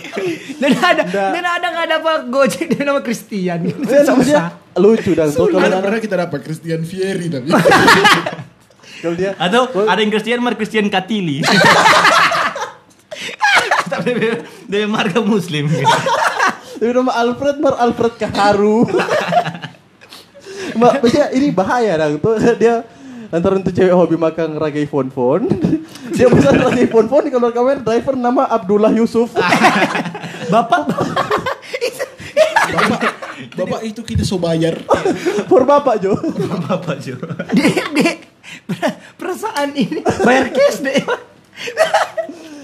[0.58, 1.32] Dan ada Nggak.
[1.36, 3.60] dan ada nggak ada apa Gojek dengan nama Christian.
[3.68, 3.76] Ya,
[4.08, 7.52] maksudnya lucu dan kalau Ada pernah kita dapat Christian Fieri tapi.
[9.00, 11.42] kalau dia Atau ada yang Christian mar Christian Katili.
[13.88, 15.72] Tapi dia- dia marga muslim.
[16.78, 18.86] Tapi nama Alfred Mar Alfred Kaharu.
[20.70, 22.84] Mbak, maksudnya ini bahaya dong tuh dia
[23.28, 25.48] antara untuk cewek hobi makan ragai phone phone
[26.12, 29.32] dia pesan ragai phone phone kalau kamera driver nama Abdullah Yusuf
[30.48, 30.82] Bapak
[32.68, 33.02] Bapak,
[33.56, 34.76] Bapak itu kita so bayar.
[35.48, 36.14] for bapak Jo
[36.68, 37.16] Bapak Jo.
[37.50, 38.18] Dek, dek,
[39.16, 40.98] perasaan ini bayar cash deh.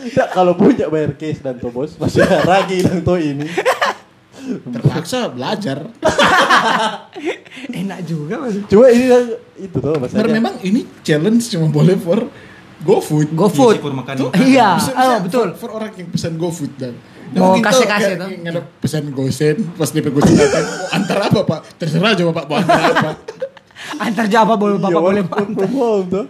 [0.05, 3.47] Nggak, kalau punya bayar cash dan tuh bos masih ragi dan tuh ini
[4.43, 5.87] Terpaksa belajar.
[7.71, 8.59] Enak juga mas.
[8.65, 9.07] cuma ini
[9.57, 12.27] itu tuh maksudnya memang ini challenge cuma boleh for
[12.83, 13.31] GoFood.
[13.31, 13.79] GoFood.
[13.79, 14.43] Iya sih, for makan Tuh, makanan.
[14.43, 15.47] Iya, bisa- oh, bisa betul.
[15.55, 16.93] For, for orang yang pesan GoFood dan
[17.31, 18.29] Mau Nah, kasih-kasih kayak- tuh.
[18.45, 22.57] ada pesan gosen pas dia gosen datang "Oh, antar apa pak terserah coba pak mau
[22.59, 23.09] antar apa
[23.99, 24.25] Antar
[24.57, 26.25] boleh bapak Iya, boleh from home tuh.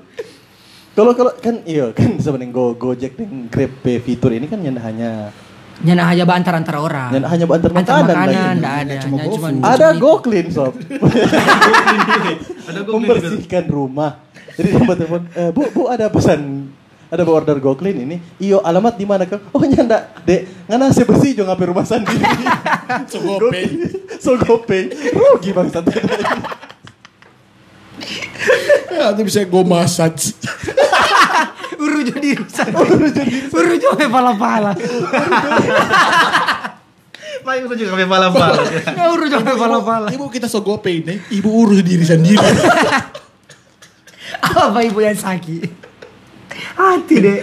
[0.94, 4.78] Kalau kalau kan iya kan sebenarnya Go Gojek dan Grab Pay fitur ini kan yang
[4.78, 5.34] hanya
[5.82, 7.10] Jangan hanya antar antar orang.
[7.18, 8.58] yang hanya antar Antar makanan, makanan, lagi.
[8.62, 8.94] enggak ada.
[9.02, 10.12] Cuma cuman- Ada Go.
[10.22, 10.74] Clean Sob.
[12.70, 14.22] Ada gue Membersihkan rumah.
[14.54, 16.70] Jadi buat telepon, "Eh, Bu, Bu ada pesan
[17.10, 18.18] ada bu order Go Clean ini.
[18.38, 19.26] Iyo alamat di mana?
[19.54, 20.66] Oh nyanda, dek.
[20.66, 22.22] Ngana saya bersih jo ngapain rumah sendiri.
[23.12, 23.66] so GoPay
[24.18, 24.94] so GoPay.
[25.10, 25.86] Rugi bangsat.
[25.89, 26.02] ya,
[29.13, 30.36] atau bisa go massage
[31.84, 32.80] Urujo diri sana.
[33.52, 34.72] Urujo sampai pala-pala.
[37.44, 38.62] Paling itu juga sampai pala-pala.
[38.96, 40.08] Ya urujo sampai pala-pala.
[40.16, 42.39] ibu kita so GoPay nih ibu urus diri sendiri
[44.44, 45.68] Apa ibu yang sakit?
[46.80, 47.39] Hati deh.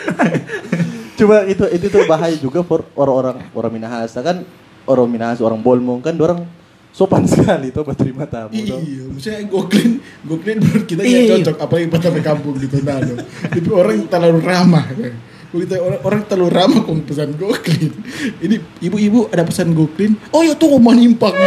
[1.20, 4.40] Coba itu itu tuh bahaya juga for orang-orang orang Minahasa kan
[4.88, 6.49] orang Minahasa orang Bolmong kan orang
[6.90, 8.50] sopan sekali tuh buat terima tamu.
[8.50, 8.76] iya
[9.07, 11.31] maksudnya go clean go clean menurut kita Iya, ya iya.
[11.38, 13.18] cocok apalagi pas sampai kampung gitu nah loh.
[13.46, 15.14] tapi orang terlalu ramah kan.
[15.50, 17.90] Begitu orang, orang terlalu ramah kok pesan go clean
[18.38, 21.35] ini ibu-ibu ada pesan go clean oh ya tuh mau nimpang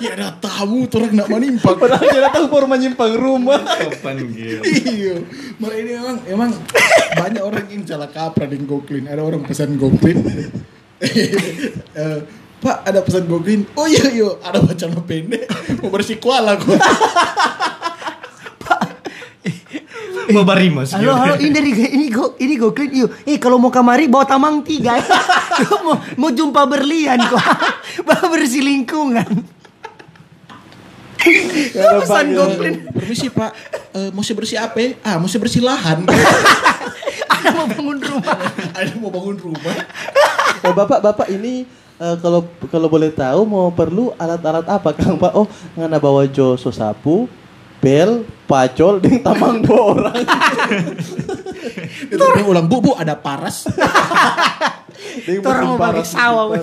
[0.00, 3.60] ya ada tamu tuh orang nak manimpang Padahal dia datang for menyimpang rumah.
[3.60, 4.64] Sopan gitu.
[4.64, 5.14] Iya,
[5.60, 6.50] malah ini emang emang
[7.16, 9.12] banyak orang yang salah kaprah di GoClean.
[9.12, 10.18] Ada orang pesan GoClean.
[11.00, 12.18] Eh,
[12.60, 13.64] Pak ada pesan GoClean.
[13.72, 15.48] Oh iya iya, ada wacana pendek.
[15.80, 16.76] Mau bersih kuala kok.
[20.30, 20.94] Mau barimas.
[20.94, 23.10] Halo, halo, ini dari ini go ini go clean yuk.
[23.26, 25.00] Eh kalau mau kamari bawa tamang tiga.
[25.86, 27.40] mau mau jumpa berlian kok.
[28.06, 29.26] Bawa bersih lingkungan.
[31.20, 32.36] Ada Pesan banyak.
[32.38, 32.76] go clean.
[32.94, 33.50] Permisi Pak,
[33.90, 34.78] Eh, mau bersih apa?
[35.02, 36.06] Ah, mau bersih lahan.
[37.34, 38.36] Ada mau bangun rumah.
[38.76, 39.74] ada mau bangun rumah.
[40.60, 41.64] Oh, bapak bapak ini
[42.00, 42.40] eh, kalau
[42.72, 45.32] kalau boleh tahu mau perlu alat-alat apa Kang Pak?
[45.36, 47.28] Oh, ngana bawa jo so sapu,
[47.78, 50.16] bel, pacol, ding tamang dua orang.
[52.12, 53.68] Itu ulang, Bu, Bu, ada paras.
[55.26, 56.60] Ding orang mau panas, sawah.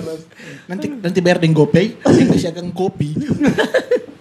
[0.70, 3.14] Nanti nanti bayar dengan GoPay, yang kasih akan kopi.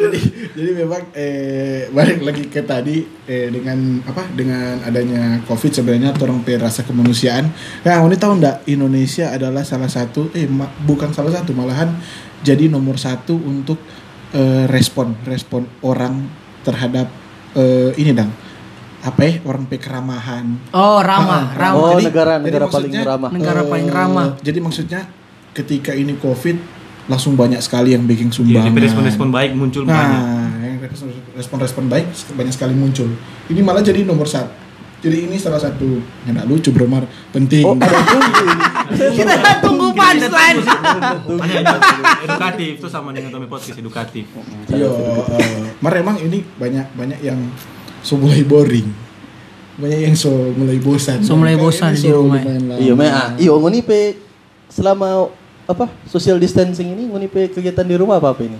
[0.00, 0.18] jadi
[0.52, 6.40] jadi memang eh, balik lagi ke tadi eh, dengan apa dengan adanya covid sebenarnya orang
[6.40, 7.50] pe rasa kemanusiaan
[7.82, 11.98] nah ini tahu ndak Indonesia adalah salah satu eh ma- bukan salah satu malahan
[12.40, 13.82] jadi nomor satu untuk
[14.30, 16.30] eh, respon respon orang
[16.60, 17.10] terhadap
[17.52, 18.30] eh, ini dang
[19.00, 21.78] apa ya orang pe keramahan Oh, ramah, Ah, ramah.
[21.80, 23.30] Oh, Jadi- negara jadi negara paling maksudnya- ramah.
[23.30, 24.28] Negara Eh, paling ramah.
[24.38, 25.00] Jadi maksudnya
[25.50, 26.56] ketika ini COVID
[27.08, 28.68] langsung banyak sekali yang bikin Iya, sumbangan.
[28.68, 30.20] DP respon-respon baik muncul banyak.
[30.20, 33.08] Nah, yang respon- respon-respon baik banyak sekali muncul.
[33.48, 34.68] Ini malah jadi nomor satu.
[34.98, 37.62] Jadi ini salah satu yang nggak lucu bro Mar penting.
[37.62, 37.78] Oh.
[39.18, 40.58] Kita tunggu punchline.
[42.24, 44.26] Edukatif itu sama dengan Tommy Podcast edukatif.
[44.68, 44.90] Iya,
[45.38, 47.38] eh, Mar emang ini banyak banyak yang
[48.02, 48.90] so mulai boring.
[49.78, 51.22] Banyak yang so mulai bosan.
[51.22, 52.42] So mulai bosan di rumah.
[52.76, 54.18] Iya, me ah, iyo ngoni pe
[54.66, 55.30] selama
[55.68, 58.56] apa social distancing ini ngoni pe kegiatan di rumah apa apa ini?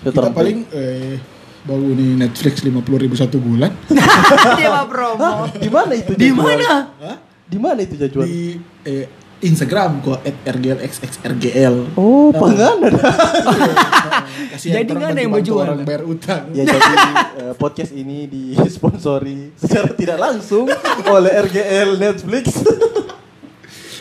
[0.00, 1.14] Kita Orang pe- paling eh,
[1.62, 3.70] baru nih Netflix 50 ribu satu bulan.
[4.58, 5.46] Dia mah promo.
[5.52, 6.12] Di mana itu?
[6.12, 6.70] Di mana?
[6.98, 7.16] Hah?
[7.44, 8.26] Di mana itu jajuan?
[8.26, 9.06] di eh,
[9.38, 11.94] Instagram kok @rglxxrgl.
[11.94, 12.98] Oh, pangan ada.
[14.50, 15.62] Kasihan Jadi nggak ada yang bantu-bantu berjual.
[15.62, 16.42] orang bayar utang.
[16.50, 16.94] Ya jadi
[17.38, 20.66] eh, podcast ini disponsori secara tidak langsung
[21.06, 22.66] oleh RGL Netflix.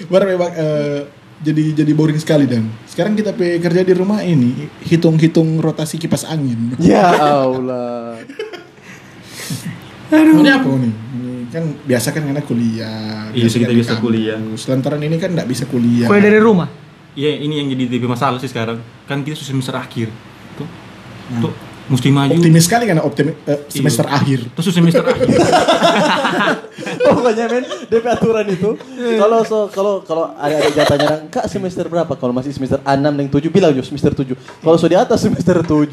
[0.09, 0.99] Baru memang eh,
[1.37, 6.25] jadi jadi boring sekali dan sekarang kita pe kerja di rumah ini hitung-hitung rotasi kipas
[6.25, 6.73] angin.
[6.81, 7.13] ya
[7.45, 8.17] Allah.
[10.07, 10.93] Ini apa nih?
[10.93, 13.27] Ini kan biasa kan karena kuliah.
[13.35, 14.05] Iya, kan kita biasa kampus.
[14.07, 14.37] kuliah.
[14.71, 16.07] Lantaran ini kan nggak bisa kuliah.
[16.07, 16.69] Kuliah dari rumah.
[17.17, 18.79] Iya, ini yang jadi DP masalah sih sekarang.
[19.09, 20.07] Kan kita sudah semester akhir.
[20.55, 20.69] Tuh.
[21.27, 21.41] Hmm.
[21.43, 21.53] Tuh,
[21.87, 22.35] mesti maju.
[22.35, 24.15] Optimis sekali karena optimis eh, semester Iya.
[24.19, 24.39] akhir.
[24.53, 25.27] Terus semester akhir.
[27.07, 28.69] Pokoknya men, DP aturan itu.
[29.17, 32.13] Kalau so, kalau kalau ada ada jatahnya orang, Kak semester berapa?
[32.13, 34.35] Kalau masih semester 6 dan 7 bilang jo semester 7.
[34.35, 35.89] Kalau so di atas semester 7,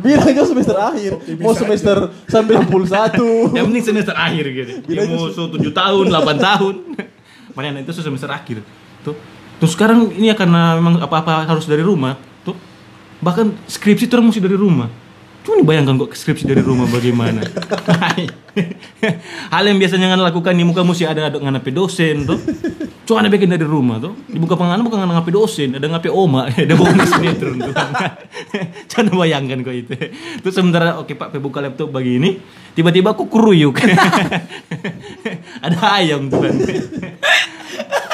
[0.00, 1.12] bilang jo semester akhir.
[1.38, 1.96] Mau semester
[2.26, 3.56] 91.
[3.56, 4.72] yang penting semester akhir gitu.
[4.84, 6.74] Dia mau so 7 tahun, 8 tahun.
[7.52, 8.64] Makanya itu so semester akhir.
[9.04, 9.16] Tuh.
[9.60, 12.18] Terus sekarang ini ya karena memang apa-apa harus dari rumah.
[12.42, 12.56] Tuh.
[13.22, 14.90] Bahkan skripsi itu mesti dari rumah.
[15.42, 17.42] Cuma bayangkan kok skripsi dari rumah bagaimana.
[19.52, 22.38] Hal yang biasanya ngan lakukan di muka mesti ada ada ngape dosen tuh.
[23.02, 24.14] Cuma ada bikin dari rumah tuh.
[24.30, 27.74] Di buka penganan bukan ngape dosen, ada ngape oma, ada bonus sinetron tuh.
[28.94, 29.94] Coba bayangkan kok itu.
[30.46, 32.38] Terus sementara oke Pak, buka laptop begini,
[32.78, 33.82] tiba-tiba aku keruyuk.
[35.66, 36.54] ada ayam tuh kan.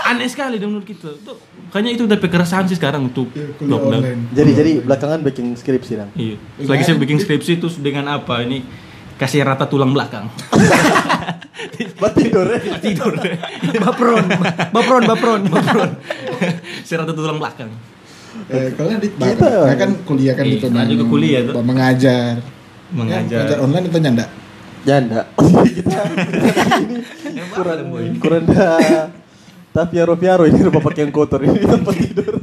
[0.08, 1.12] Aneh sekali dong menurut kita.
[1.20, 1.36] Tuh,
[1.68, 4.00] kayaknya itu udah keresahan sih sekarang untuk Iya, kuliah lockdown.
[4.00, 4.20] online.
[4.32, 6.10] Jadi jadi belakangan bikin skripsi dong.
[6.14, 6.36] Iya.
[6.64, 8.40] Lagi saya bikin skripsi terus dengan apa?
[8.40, 8.64] Ini
[9.14, 10.32] kasih rata tulang belakang.
[12.00, 12.60] Buat tidur ya.
[12.78, 13.12] Tidur.
[13.76, 14.24] Bapron,
[14.70, 15.90] bapron, bapron, bapron.
[16.80, 17.68] saya rata tulang belakang.
[18.46, 20.66] Eh, kalau di Kita- nah, kan kuliah kan Iya, gitu.
[20.70, 21.54] lanjut ke kuliah tuh.
[21.60, 22.38] Mengajar.
[22.38, 23.38] Ya, Mengajar.
[23.44, 24.26] mengajar online atau nyanda?
[24.86, 25.20] Janda.
[25.68, 26.00] kita
[27.52, 27.92] kurang
[28.22, 29.17] kurang dah.
[29.78, 32.34] Tapi piaro ini rumah pakai yang kotor ini tempat tidur.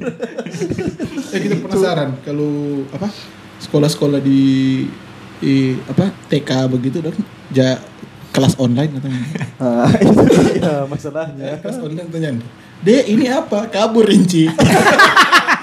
[1.35, 3.11] Eh kita penasaran kalau apa
[3.59, 4.39] sekolah-sekolah di,
[5.43, 7.17] di apa TK begitu dong
[7.51, 7.75] ja
[8.31, 9.09] kelas online atau
[9.59, 10.15] Ah, itu
[10.87, 11.59] masalahnya.
[11.59, 12.47] kelas online atau nyanda?
[12.83, 13.67] Dek ini apa?
[13.67, 14.07] Kabur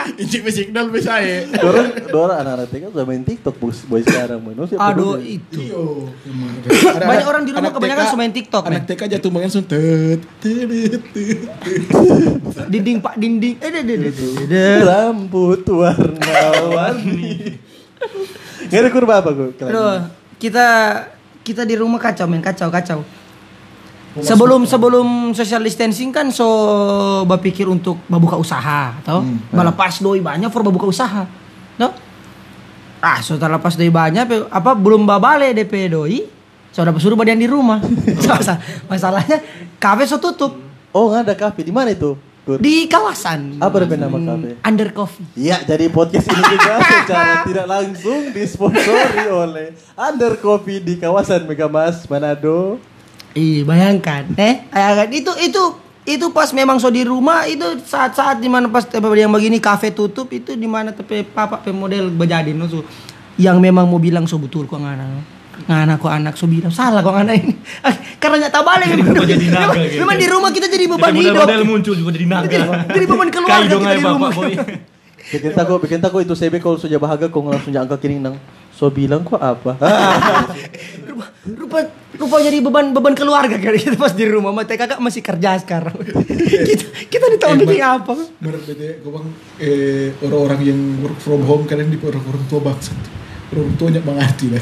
[0.22, 0.38] Inci.
[0.42, 1.46] Inci signal bisa ya.
[1.58, 4.58] Dorang, dorang anak-anak TK udah main TikTok boys, boys sekarang man.
[4.66, 5.60] Siapa Aduh, itu.
[5.60, 6.10] Iyo.
[7.10, 10.20] Banyak orang di rumah kebanyakan suka main TikTok, Anak TK jatuh main langsung tet.
[12.68, 13.54] Dinding Pak dinding.
[13.60, 13.96] Eh, deh, deh,
[14.50, 14.76] deh.
[14.82, 17.58] Rambut warna-warni.
[18.68, 19.48] Nggak ada kurva apa gue?
[20.42, 20.66] Kita
[21.42, 23.21] kita di rumah kacau men kacau kacau.
[24.14, 26.44] Sebelum sebelum social distancing kan so
[27.24, 31.24] berpikir untuk membuka usaha, atau balapas doi banyak for membuka usaha,
[31.74, 31.88] no?
[32.98, 36.28] Ah, so lepas doi banyak, apa belum babale DP doi,
[36.68, 37.80] so dapat suruh badian di rumah.
[38.28, 39.40] Masa- Masalahnya
[39.76, 40.60] kafe so tutup
[40.92, 42.12] Oh nggak ada kafe di mana itu?
[42.42, 42.58] Kur?
[42.58, 44.58] di kawasan Apa DP nama kafe?
[44.60, 45.24] Under Coffee.
[45.32, 52.04] Iya, jadi podcast ini juga secara tidak langsung disponsori oleh Under Coffee di kawasan Megamas
[52.04, 52.76] Manado.
[53.32, 55.62] Ih, bayangkan, eh, bayangkan itu itu
[56.02, 60.26] itu pas memang so di rumah itu saat-saat di mana pas yang begini kafe tutup
[60.34, 62.82] itu di mana tepe papa pemodel bejadi no so,
[63.38, 65.22] yang memang mau bilang so betul kok ngana
[65.70, 67.54] ngana kok anak so bilang salah kok ngana ini
[68.22, 70.00] karena nggak tahu balik memang, Kok jadi naga memang, gitu.
[70.02, 72.58] memang di rumah kita jadi beban Jadi hidup model-model muncul juga jadi naga.
[72.90, 74.32] jadi beban keluarga kita di bapak rumah.
[75.22, 78.36] Bikin tako, bikin tako itu CB kalau sudah bahagia kau langsung angka kiri nang.
[78.74, 79.78] So bilang kok apa?
[81.08, 81.78] rupa, rupa
[82.12, 85.96] rupa jadi beban beban keluarga kali kita pas di rumah mah kakak masih kerja sekarang
[86.68, 88.04] kita kita di tahun Eh, Mak.
[88.04, 89.26] apa Menurut bete, gue bang
[89.58, 92.92] eh, orang-orang yang work from home kalian di orang orang tua bangsa.
[93.48, 94.60] Orang tuanya mengerti lah.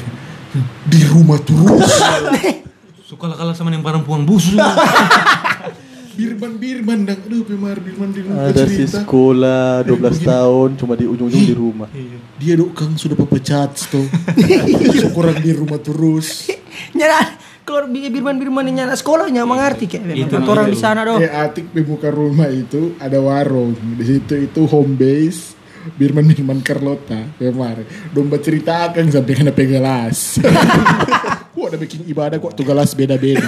[0.84, 1.90] Di rumah terus.
[3.08, 4.58] Suka kalah sama yang perempuan busuk.
[6.20, 7.20] Birman Birman dang.
[7.24, 11.88] Aduh, Pemar Birman di rumah Ada si sekolah 12 tahun cuma di ujung-ujung di rumah.
[12.37, 14.04] Dia dok kang sudah pepecat tuh.
[15.16, 16.52] Kurang di rumah terus.
[16.96, 21.04] nyala keluar bi- birman birman yang nyala sekolahnya mengerti kayak Itu memang orang di sana
[21.04, 23.72] doh Eh Atik di muka rumah itu ada warung.
[23.96, 25.56] Di situ itu home base.
[25.96, 27.88] Birman Birman Carlota kemarin.
[28.12, 30.37] Domba cerita akan sampai kena pegelas.
[31.56, 33.40] Wah ada bikin ibadah kok tuh gelas beda-beda.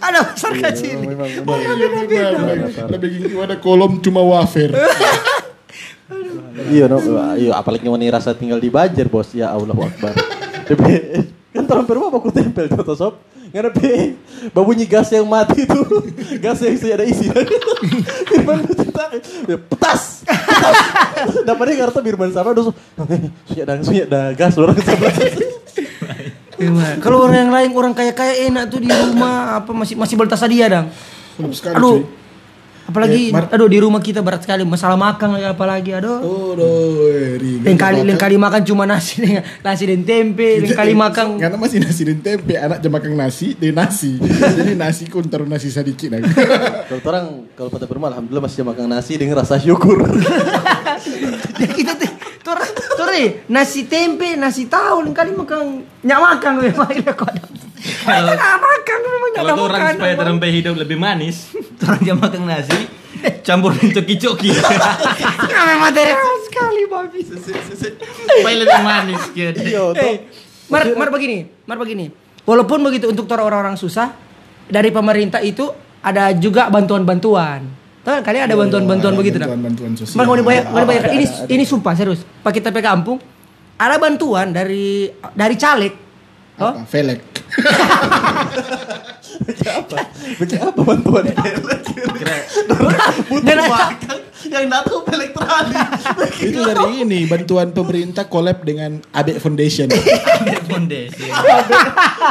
[0.00, 4.72] Ada besar kecil Memang Ada bikin ibadah kolom cuma wafer.
[6.70, 6.98] Iya, no,
[7.38, 9.32] iya apalagi wanita rasa tinggal di Banjar, Bos.
[9.32, 10.12] Ya Allah Akbar.
[10.66, 10.92] Tapi
[11.50, 13.14] kan perlu apa aku tempel tuh sob.
[13.50, 14.14] Nggak ada pe.
[14.54, 15.80] Babunyi gas yang mati itu.
[16.44, 17.26] gas yang sudah ada isi.
[18.30, 19.04] Birman cerita.
[19.50, 20.22] ya, Petas.
[21.42, 22.70] Dapatnya kartu Birman sama dosa.
[23.50, 25.14] Sunya dah, sunya dah gas orang sebelah.
[26.60, 27.00] Gimana?
[27.00, 30.44] kalau orang yang lain orang kaya kaya enak tuh di rumah apa masih masih bertasa
[30.44, 30.86] dia dang
[31.50, 32.18] sekali aduh cuy.
[32.84, 37.00] apalagi Mar- aduh di rumah kita berat sekali masalah makan lagi apalagi aduh Oh, doh,
[37.38, 37.64] Riga.
[37.64, 41.56] lain kali lain kali makan cuma nasi dengan nasi dan tempe lain kali makan Karena
[41.56, 44.18] masih nasi dan tempe, anak jam makan nasi, dia nasi.
[44.18, 46.28] Jadi nasi kun taruh nasi sedikit lagi.
[46.90, 50.02] Kalau orang kalau pada bermal alhamdulillah masih makan nasi dengan rasa syukur.
[51.56, 52.10] Ya, kita tuh,
[52.50, 57.30] Tor- sorry, nasi tempe, nasi tahu kali makan nyak makan gue mah ini kok.
[58.02, 59.94] Kalau nggak makan memang nyak Kalau tuh orang makan.
[59.94, 61.36] supaya terempe hidup lebih manis,
[61.86, 62.78] orang dia makan nasi,
[63.40, 64.50] campurin coki-coki.
[64.50, 67.20] Memang material sekali babi.
[67.22, 69.60] supaya lebih manis gitu.
[69.62, 69.82] Iya,
[70.66, 72.10] Mar, Mar begini, Mar begini.
[72.42, 74.10] Walaupun begitu untuk orang-orang susah
[74.66, 77.79] dari pemerintah itu ada juga bantuan-bantuan.
[78.00, 79.44] Tahu kan, kalian ada bantuan-bantuan begitu dah.
[79.46, 80.24] Bantuan-bantuan sosial.
[80.24, 81.02] Dibayar, mau dibayar.
[81.04, 81.52] Ada, Ini ada, ada.
[81.52, 82.24] ini sumpah serius.
[82.40, 83.20] Pak kita pe kampung
[83.76, 85.92] ada bantuan dari dari caleg.
[86.56, 86.84] Oh, Apa?
[86.86, 87.20] Velek.
[89.62, 89.96] apa?
[90.36, 91.24] Bagi apa bantuan
[93.26, 95.76] Butuh Dan ada- makan yang datang elektronik.
[96.46, 99.88] Itu dari ini bantuan pemerintah collab dengan Abe Foundation.
[100.68, 101.28] Fondasi.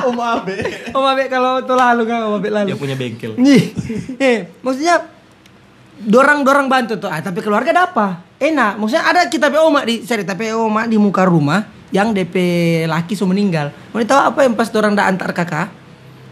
[0.04, 0.58] Om Abe.
[0.90, 2.68] Om Abe kalau tuh lalu kan Om Abe lalu.
[2.70, 3.34] Dia punya bengkel.
[3.36, 3.74] Nih,
[4.18, 5.19] eh, maksudnya
[6.04, 7.12] dorang-dorang bantu tuh.
[7.12, 8.08] Ah, tapi keluarga ada apa?
[8.40, 8.80] Enak.
[8.80, 12.36] Maksudnya ada kita pe oma di seri tapi oma di muka rumah yang DP
[12.88, 13.74] laki so meninggal.
[13.92, 15.79] Mau tahu apa yang pas dorang dah antar kakak?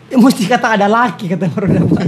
[0.24, 2.08] Mesti kata ada laki kata baru dapat.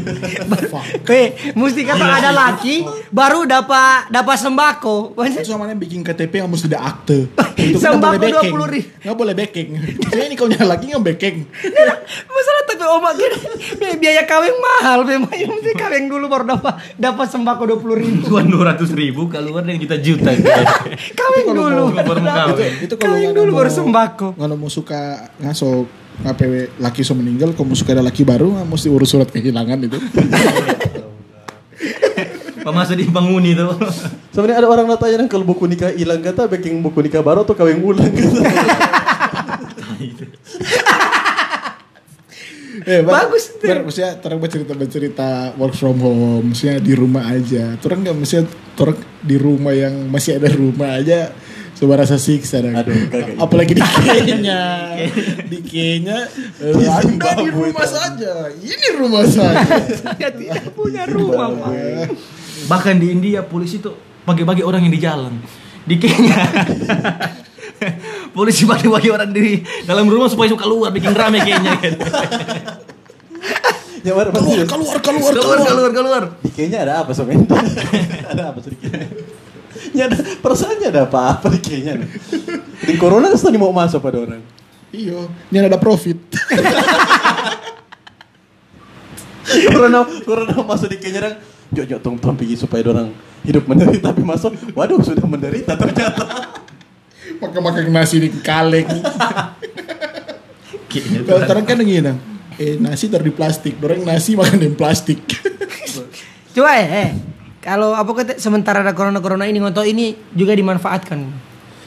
[1.12, 5.20] eh, mesti kata ada laki baru dapat dapat sembako.
[5.20, 7.28] Maksudnya, Itu sama yang bikin KTP yang mesti ada akte.
[7.60, 8.54] Itu kan Sembako backing.
[8.56, 8.88] 20 ribu.
[9.04, 9.68] Nggak boleh backing.
[10.00, 11.38] Maksudnya ini kau nyala lagi nggak backing.
[12.24, 13.38] Masalah tapi oma gini,
[14.00, 18.24] biaya kawin mahal memang yang mesti kawin dulu baru dapat dapat sembako dua puluh ribu.
[18.32, 20.32] Tuan dua ratus ribu keluar dengan juta-juta.
[21.12, 21.92] Kawin dulu.
[21.92, 22.72] baru mau kawin.
[22.80, 24.28] Itu kalau Kawin dulu baru sembako.
[24.40, 25.84] Kalau mau suka ngaso
[26.24, 29.80] ngapewe laki so meninggal, kalau mau suka ada laki baru nggak mesti urus surat kehilangan
[29.88, 30.00] itu.
[32.60, 33.72] Pemasuk di penghuni tuh.
[34.36, 37.82] Sebenarnya ada orang natanya kalau buku nikah hilang kata backing buku nikah baru atau kawin
[37.82, 38.40] ulang kata.
[42.86, 43.68] eh, Bar, Bagus tuh.
[43.68, 47.74] Bar, maksudnya terang bercerita bercerita work from home, maksudnya di rumah aja.
[47.80, 51.32] Terang nggak maksudnya terang di rumah yang masih ada rumah aja.
[51.80, 52.84] Coba rasa siksa dah.
[52.84, 53.40] Aduh, kagak.
[53.40, 54.62] Apalagi di Kenya.
[55.48, 56.28] di Kenya,
[56.60, 58.34] eh, Di Anda di Zimbabwe rumah saja.
[58.52, 59.64] Ini rumah saya.
[60.04, 61.72] Saya tidak punya rumah, Pak.
[62.68, 63.96] Bahkan di India polisi tuh
[64.28, 65.40] bagi-bagi orang yang di jalan.
[65.88, 66.36] Di Kenya.
[68.36, 71.94] polisi bagi-bagi orang di dalam rumah supaya suka keluar bikin rame kayaknya kan.
[74.04, 76.24] Ya mana keluar, keluar, keluar, keluar keluar keluar.
[76.44, 77.56] Di Kenya ada apa sebenarnya?
[78.28, 78.76] ada apa sih
[79.80, 79.96] di Kenya?
[79.96, 82.10] Ya ada perasaannya ada apa-apa nih.
[82.84, 84.42] Di corona kan mau masuk pada orang.
[84.90, 86.18] Iya, ini ada profit.
[89.74, 91.34] corona corona masuk di Kenya dan
[91.70, 93.14] jok jok tong tong pergi supaya orang
[93.46, 96.26] hidup menderita tapi masuk waduh sudah menderita ternyata
[97.40, 98.90] Makan-makan nasi di kaleng.
[100.92, 102.20] Kayaknya tuh Kalau sekarang kan gini dong.
[102.60, 105.24] Eh nasi taruh di plastik, orang nasi makan di plastik.
[106.52, 107.10] Coba eh, eh.
[107.70, 111.20] Kalau apa kata sementara ada corona corona ini ngotot ini juga dimanfaatkan.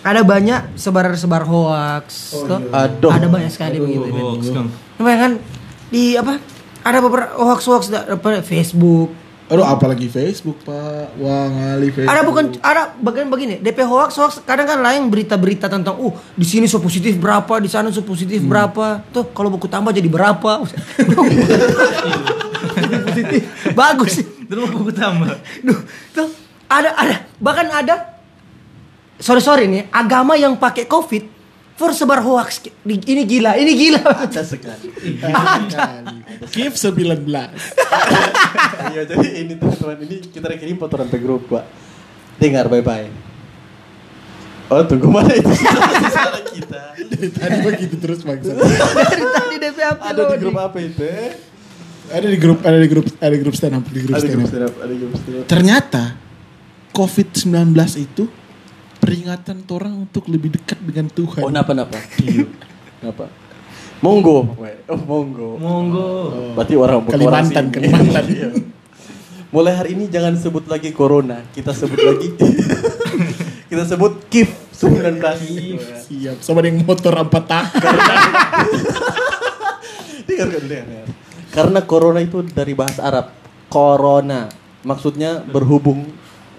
[0.03, 2.35] Ada banyak sebar-sebar hoax.
[2.35, 2.87] Oh, iya.
[2.87, 3.11] Aduh.
[3.11, 4.07] Ada banyak sekali begitu.
[4.11, 4.51] hoax.
[4.99, 5.33] Namanya kan
[5.91, 6.39] di apa?
[6.83, 9.15] Ada beberapa hoax-hoax da- apa Facebook.
[9.53, 12.09] Aduh apalagi Facebook pak, wah ngali Facebook.
[12.09, 16.47] Ada bukan ada bagian begini, DP hoax hoax kadang kan lain berita-berita tentang uh di
[16.49, 19.05] sini so positif berapa, di sana so positif berapa.
[19.13, 20.65] Tuh kalau buku tambah jadi berapa.
[23.13, 23.43] positif.
[23.81, 24.15] Bagus.
[24.25, 25.37] Terus buku tambah.
[25.61, 25.81] Duh,
[26.17, 26.29] tuh
[26.67, 27.17] ada ada.
[27.37, 27.95] Bahkan ada
[29.21, 31.29] sorry sorry nih agama yang pakai covid
[31.77, 34.03] for sebar hoax ini gila ini gila.
[34.27, 34.89] Ada sekali.
[36.53, 37.23] Kif 19
[38.93, 41.65] iya jadi ini teman-teman ini kita kirim foto sampai grup pak.
[42.41, 43.33] Dengar bye bye
[44.73, 46.83] oh tunggu mana itu suara kita.
[46.97, 48.57] Dari tadi begitu terus bangsa.
[48.57, 51.05] dari tadi DP upload ada di grup apa itu
[52.13, 54.29] Ada di grup, ada di grup, ada di grup stand up, di grup ada di
[54.29, 54.51] stand grup up.
[54.53, 56.03] stand up ada di grup stand up Ternyata
[56.93, 58.25] COVID-19 itu
[59.03, 61.43] peringatan orang untuk lebih dekat dengan Tuhan.
[61.43, 62.47] oh napa napa iya
[63.03, 63.27] napa
[63.99, 64.47] monggo
[64.87, 66.07] oh monggo Monggo.
[66.55, 67.75] berarti orang Kalimantan, orang.
[67.75, 68.25] Kalimantan.
[68.39, 68.49] Iya.
[69.51, 72.31] mulai hari ini jangan sebut lagi corona kita sebut lagi
[73.75, 75.19] kita sebut KIF 19
[76.07, 77.65] Siap, sama yang motor empat tak.
[80.25, 81.07] dengar kan dengar
[81.53, 83.29] karena corona itu dari bahasa Arab
[83.69, 84.49] corona.
[84.83, 86.09] Maksudnya berhubung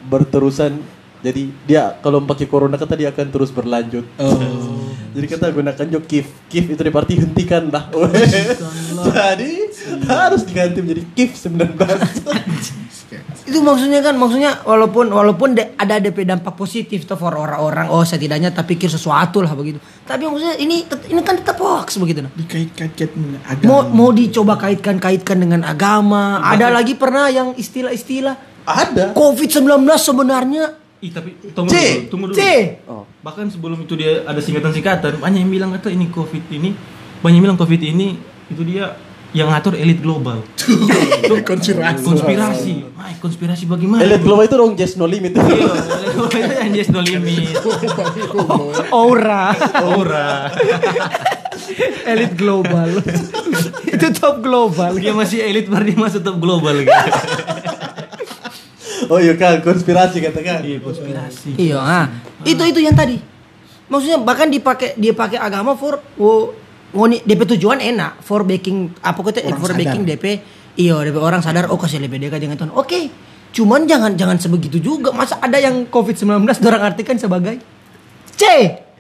[0.08, 0.80] berterusan.
[1.24, 4.06] Jadi dia kalau pakai corona kata dia akan terus berlanjut.
[4.22, 4.38] Oh.
[5.18, 6.30] jadi kita gunakan jo kif.
[6.48, 7.90] Kif itu berarti hentikan lah.
[9.04, 9.52] Jadi
[10.08, 11.76] harus diganti menjadi kif 19
[13.44, 18.00] itu maksudnya kan maksudnya walaupun walaupun de- ada DP dampak positif tuh for orang-orang oh
[18.08, 22.32] setidaknya tak pikir sesuatu lah begitu tapi maksudnya ini ini kan tetap hoax begitu nah.
[22.32, 23.92] Dikait-kait dengan mau agama.
[23.92, 31.36] mau dicoba kaitkan-kaitkan dengan agama ada lagi pernah yang istilah-istilah ada COVID-19 sebenarnya Ih, tapi
[31.52, 31.76] tunggu C.
[31.76, 32.38] dulu, tunggu dulu.
[32.40, 32.44] C.
[32.88, 33.04] Oh.
[33.28, 36.72] Bahkan sebelum itu dia ada singkatan-singkatan, banyak yang bilang kata ini Covid ini,
[37.20, 38.16] banyak yang bilang Covid ini
[38.48, 38.96] itu dia
[39.34, 40.46] yang ngatur elit global.
[41.50, 42.06] konspirasi.
[42.06, 42.74] Konspirasi.
[43.02, 44.06] Ay, konspirasi bagaimana?
[44.06, 45.34] Elit global itu dong just no limit.
[45.34, 47.58] Iya, elit global itu yang just no limit.
[48.94, 49.58] Aura.
[49.82, 50.54] Aura.
[52.06, 53.02] Elit global.
[53.90, 54.94] itu top global.
[55.02, 56.94] Dia masih elit baru dia masuk top global gitu.
[59.12, 60.62] oh iya kan konspirasi katakan.
[60.62, 61.58] Iya, konspirasi.
[61.58, 62.06] Iya, ah.
[62.46, 63.18] Itu itu yang tadi.
[63.90, 66.54] Maksudnya bahkan dipakai dia pakai agama for wo,
[66.94, 69.82] ngoni DP tujuan enak for baking apa kata Orang for sadar.
[69.82, 70.26] baking DP
[70.76, 72.74] iya DP orang sadar oh kasih lebih dekat dengan Tuhan.
[72.74, 73.10] Oke.
[73.50, 75.10] Cuman jangan jangan sebegitu juga.
[75.10, 76.26] Masa ada yang COVID-19
[76.64, 77.62] orang artikan sebagai
[78.34, 78.42] C.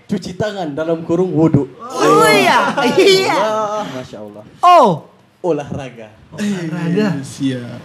[0.03, 1.65] Cuci tangan dalam kurung wudhu.
[1.79, 2.77] Oh iya.
[2.93, 3.33] Iya.
[3.33, 4.43] Wah, Masya Allah.
[4.61, 5.09] Oh.
[5.41, 6.13] Olahraga.
[6.29, 7.17] Olahraga.
[7.19, 7.81] Siap.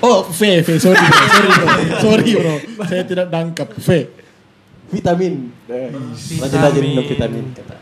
[0.00, 3.72] Oh, V, V, sorry bro, sorry bro, sorry bro, saya tidak tangkap.
[3.72, 3.88] V,
[4.92, 5.48] Vitamin.
[5.64, 5.88] Eh,
[6.44, 7.76] Rajin-rajin minum vitamin kata.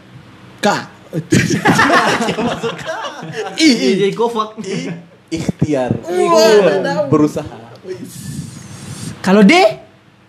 [0.63, 0.67] K,
[3.59, 4.63] I, I, Iya, jadi kofak.
[4.63, 4.95] I,
[5.35, 5.91] ikhtiar.
[7.11, 7.75] Berusaha.
[9.23, 9.55] Kalau D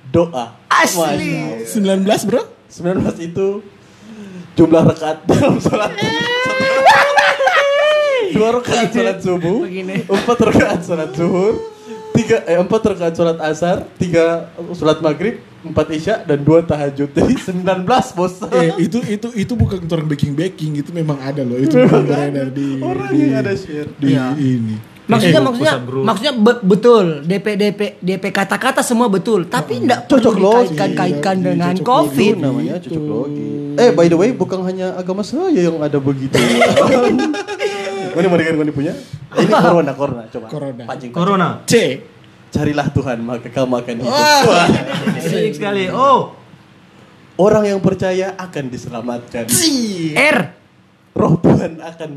[0.09, 0.57] Doa.
[0.69, 1.61] asli.
[1.69, 2.41] 19 bro.
[2.69, 3.61] 19 itu
[4.57, 5.93] jumlah rakaat dalam sholat.
[8.34, 9.69] Dua rakaat sholat subuh,
[10.09, 11.53] empat rakaat sholat zuhur,
[12.17, 17.09] tiga eh, empat rakaat sholat asar, tiga sholat maghrib, empat isya dan dua tahajud.
[17.18, 17.64] Jadi 19
[18.14, 18.34] bos.
[18.51, 21.55] Eh, itu itu itu bukan orang baking baking, itu memang ada loh.
[21.55, 23.89] Itu memang beredar di Orang di, yang ada share.
[23.95, 24.36] di Iya.
[24.36, 24.76] ini.
[25.03, 30.16] Maksudnya Eh, maksudnya maksudnya be- betul DP DP DP kata-kata semua betul tapi enggak perlu
[30.16, 30.55] Cocok logi.
[30.72, 32.34] dikaitkan-kaitkan Iya, dengan cocok Covid.
[32.34, 33.47] Itu namanya cocok logi.
[33.76, 36.39] Eh by the way bukan hanya agama saya yang ada begitu.
[38.14, 38.93] Mana mau dengar punya?
[39.34, 40.45] Ini corona corona coba.
[40.47, 40.84] Corona.
[40.86, 41.11] Pancing, pancing.
[41.11, 41.47] Corona.
[41.66, 41.74] C.
[42.53, 44.45] Carilah Tuhan maka kamu akan hidup.
[45.17, 45.89] Asik sekali.
[45.89, 46.37] Oh.
[47.33, 49.49] Orang yang percaya akan diselamatkan.
[50.13, 50.37] R
[51.17, 52.11] Roh Tuhan akan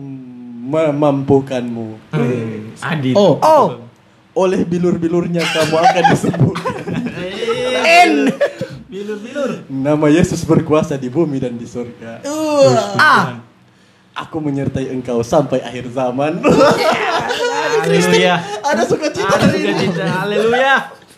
[0.68, 1.88] memampukanmu.
[2.12, 2.76] Hmm.
[2.84, 3.16] Adit.
[3.16, 3.40] Oh.
[3.40, 3.58] O
[4.36, 6.84] Oleh bilur-bilurnya kamu akan disembuhkan.
[8.12, 8.28] N
[8.92, 9.64] Bilur-bilur.
[9.72, 12.20] Nama Yesus berkuasa di bumi dan di surga.
[13.00, 13.40] A
[14.16, 16.40] Aku menyertai engkau sampai akhir zaman.
[17.82, 18.34] Haleluya.
[18.64, 19.66] Ada sukacita Ada hari ini.
[19.68, 20.04] sukacita.
[20.24, 20.76] Haleluya.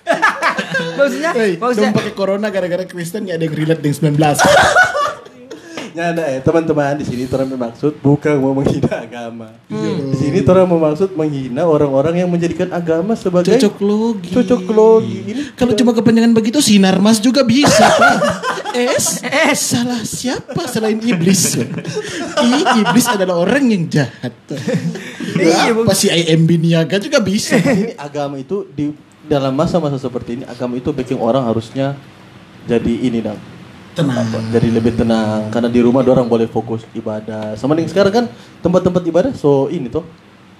[0.98, 4.40] maksudnya Hey, maksudnya pakai corona gara-gara Kristen nggak ada yang relate dengan 19.
[5.98, 9.50] Ya, nah, eh, teman-teman di sini orang bermaksud bukan mau menghina agama.
[9.66, 10.14] Hmm.
[10.14, 14.30] Di sini orang bermaksud menghina orang-orang yang menjadikan agama sebagai Cocok logi.
[14.30, 15.18] Cocok logi.
[15.26, 17.82] Ini Kalau cuma kepanjangan begitu sinar mas juga bisa.
[18.74, 21.56] S S salah siapa selain iblis?
[22.38, 24.34] I iblis adalah orang yang jahat.
[25.38, 27.56] Iya, Apa si IMB niaga juga bisa.
[27.78, 28.92] ini agama itu di
[29.28, 31.94] dalam masa-masa seperti ini agama itu bikin orang harusnya
[32.64, 33.40] jadi ini dong.
[33.94, 34.30] Tenang.
[34.30, 37.58] Apa, jadi lebih tenang karena di rumah orang boleh fokus ibadah.
[37.58, 38.24] Sama dengan sekarang kan
[38.62, 40.06] tempat-tempat ibadah so ini tuh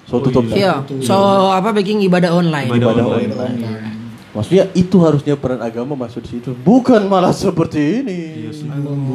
[0.09, 0.57] so tutup dah.
[0.57, 1.15] iya so
[1.53, 3.31] apa baking ibadah online Ibadah ibadah online.
[3.37, 3.98] online.
[4.29, 8.21] Maksudnya itu harusnya peran agama masuk di situ, bukan malah seperti ini.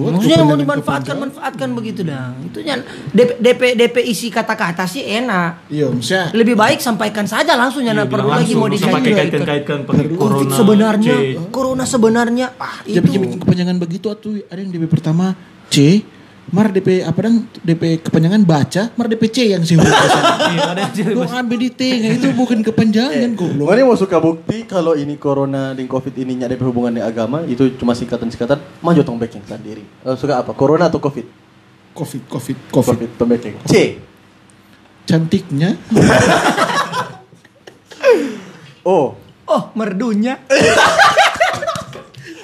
[0.10, 2.62] maksudnya mau dimanfaatkan manfaatkan begitu dah itu
[3.14, 5.70] DP DP DP isi kata-kata sih enak.
[5.70, 9.80] Iya, maksudnya lebih baik sampaikan saja langsung jangan Iya, perlu bilang lagi mau langsung, dikaitkan
[9.86, 10.54] pakai Covid corona.
[10.58, 11.16] sebenarnya.
[11.16, 11.38] C.
[11.54, 12.48] corona sebenarnya.
[12.58, 13.00] Ah itu.
[13.02, 14.34] bikin kepanjangan begitu atuh.
[14.50, 15.38] Ada yang DP pertama
[15.70, 16.02] C,
[16.54, 19.74] mar DP apa dang DP kepanjangan baca, mar DP C yang sih.
[20.54, 23.74] Iya, Lu ambil di tengah itu bukan kepanjangan goblok.
[23.74, 27.74] Mana mau suka bukti kalau ini corona dan covid ini ada hubungan dengan agama itu
[27.82, 29.82] cuma singkatan-singkatan maju tong backing sendiri.
[30.06, 30.54] Eh, suka apa?
[30.54, 31.26] Corona atau covid?
[31.98, 32.96] Covid, Covid, Covid.
[33.02, 33.58] Covid tong backing.
[33.66, 33.98] C.
[35.10, 35.74] Cantiknya
[38.86, 39.18] O.
[39.44, 40.38] oh merdunya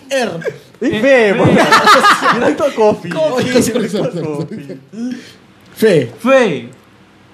[0.09, 0.29] R.
[0.79, 1.05] Ih, B.
[1.35, 1.67] bukan.
[2.39, 3.09] Bilang itu kopi.
[3.11, 3.87] Sorry.
[3.91, 4.79] Kopi.
[5.75, 5.83] V.
[6.15, 6.27] V.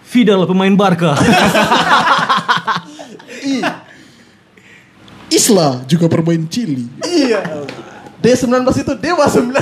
[0.02, 1.14] Fidel pemain Barca.
[5.30, 6.90] Isla juga bermain Chili.
[7.06, 7.66] Iya.
[8.22, 9.54] D19 itu Dewa 19.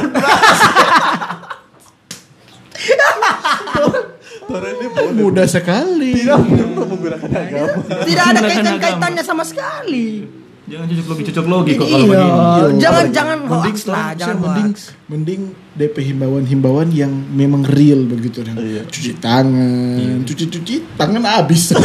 [4.43, 5.11] Torang ini boleh.
[5.11, 6.23] Mudah sekali.
[6.23, 7.79] Tidak perlu menggunakan agama.
[8.07, 10.42] tidak ada kaitan-kaitannya sama sekali
[10.73, 12.81] Jangan cocok logi cocok logi kok kalau iya begini.
[12.81, 14.69] jangan jangan mending hoax lah jangan mending
[15.05, 15.41] mending
[15.77, 18.81] DP himbauan-himbauan yang memang real begitu dan Iya.
[18.89, 21.77] cuci tangan, cuci-cuci tangan habis.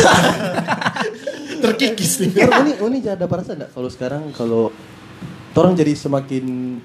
[1.65, 2.31] Terkikis nih.
[2.49, 4.73] Ini, ini ada perasaan enggak kalau sekarang kalau
[5.53, 6.79] orang jadi semakin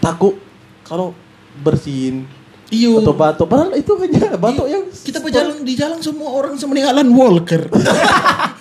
[0.00, 0.40] takut
[0.86, 1.12] kalau
[1.60, 2.24] bersihin
[2.70, 3.02] Iyo.
[3.02, 7.10] atau batuk padahal itu hanya batuk yang kita berjalan di jalan semua orang semening Alan
[7.12, 7.66] Walker.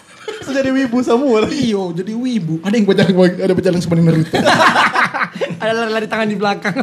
[0.49, 1.45] Langsung jadi wibu semua.
[1.45, 2.57] Iyo, jadi wibu.
[2.65, 4.33] Ada yang berjalan ada berjalan seperti Naruto.
[5.61, 6.73] Ada lari-lari tangan di belakang.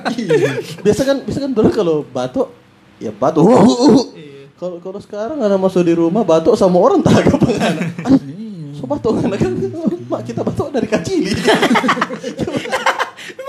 [0.87, 2.55] Biasa kan, biasa kan dulu kalau batuk,
[3.03, 3.43] ya batuk.
[3.43, 4.07] Uh, uh, uh.
[4.55, 7.75] Kalau kalau sekarang anak masuk di rumah batuk sama orang tak agak pengen.
[8.79, 9.51] So batuk kan kan
[10.07, 11.27] mak kita batuk dari kecil.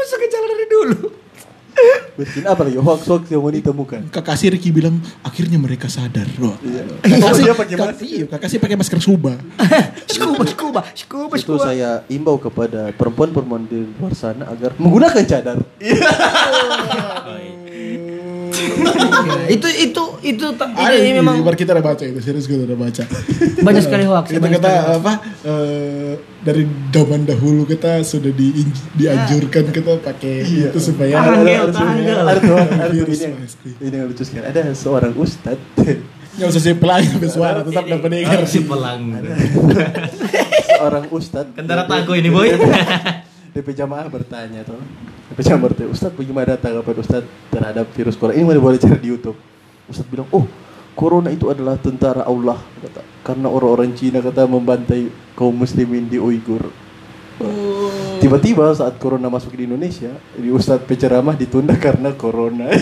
[0.01, 1.13] Masuk ke jalan dari dulu.
[2.17, 4.09] Bikin apa lagi hoax hoax yang mau ditemukan?
[4.09, 6.25] Kakak si Ricky bilang akhirnya mereka sadar.
[6.41, 6.57] Wah.
[6.57, 8.01] Oh, dia pakai masker.
[8.01, 8.97] Iya, kakak pakai masker.
[8.97, 9.33] Scuba,
[10.43, 11.63] scuba, scuba, Itu scuba.
[11.63, 15.57] saya imbau kepada perempuan-perempuan di luar sana agar menggunakan cadar.
[19.47, 23.03] itu itu itu ta- Ada ini memang kita udah baca itu, serius kita udah baca.
[23.61, 24.25] banyak sekali hoax.
[24.33, 25.13] Kita kata apa?
[26.47, 26.63] Dari
[26.95, 28.63] zaman dahulu kita sudah di,
[28.95, 31.19] dianjurkan kita pakai itu supaya.
[31.19, 31.83] Ada ada
[33.83, 34.47] ini yang, lucu sekali.
[34.47, 35.59] Ada seorang ustad
[36.37, 38.45] Nggak usah sih pelangi sampai suara tetap dapat dengar.
[38.45, 39.01] si pelang.
[40.77, 42.53] seorang ustad Kentara tago ini boy.
[43.57, 44.77] DP jamaah bertanya tuh.
[45.33, 48.37] DP jamaah bertanya, Ustad bagaimana tanggapan Ustad terhadap virus corona?
[48.37, 49.33] Ini mana boleh cari di YouTube.
[49.89, 50.45] Ustad bilang, oh
[50.97, 53.05] corona itu adalah tentara Allah kata.
[53.21, 56.73] Karena orang-orang Cina kata membantai kaum muslimin di Uighur.
[58.17, 62.73] Tiba-tiba saat corona masuk di Indonesia, di Ustadz penceramah ditunda karena corona.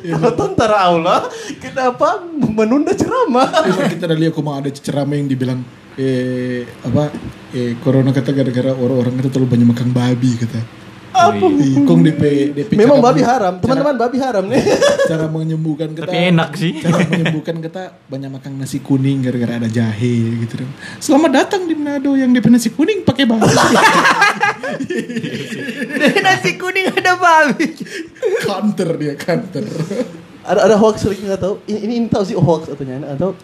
[0.00, 1.26] Kalau tentara Allah,
[1.58, 3.50] kenapa menunda ceramah?
[3.90, 5.60] Kita udah lihat kok ada ceramah yang dibilang
[5.98, 7.10] eh apa
[7.50, 10.79] eh corona kata gara-gara orang-orang itu terlalu banyak makan babi kata.
[11.20, 11.46] Apa?
[11.84, 12.22] Kong DP
[12.56, 14.62] DP Memang babi haram, teman-teman babi haram nih.
[15.10, 16.72] cara menyembuhkan kita Tapi enak sih.
[16.80, 21.74] cara menyembuhkan kita banyak makan nasi kuning gara-gara ada jahe gitu dong selamat datang di
[21.74, 23.44] Manado yang DP nasi kuning pakai babi
[26.26, 27.66] nasi kuning ada babi.
[28.42, 29.64] counter dia counter
[30.40, 33.36] ada ada hoax lagi nggak tahu ini, ini, ini tahu sih hoax atau nyana atau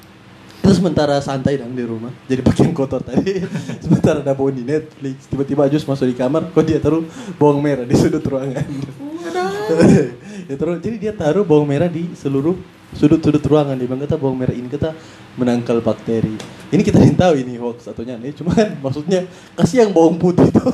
[0.66, 2.10] kita sementara santai dong di rumah.
[2.26, 3.38] Jadi pakaian kotor tadi.
[3.86, 7.06] Sementara ada bawang di Netflix tiba-tiba Ajus masuk di kamar kok dia taruh
[7.38, 8.66] bawang merah di sudut ruangan?
[10.46, 12.58] Ya terus jadi dia taruh bawang merah di seluruh
[12.98, 13.78] sudut-sudut ruangan.
[13.78, 14.90] Dia bilang kata bawang merah ini kata
[15.38, 16.34] menangkal bakteri.
[16.74, 19.22] Ini kita tidak tahu ini hoax atau nyana cuman maksudnya
[19.54, 20.66] kasih yang bawang putih tuh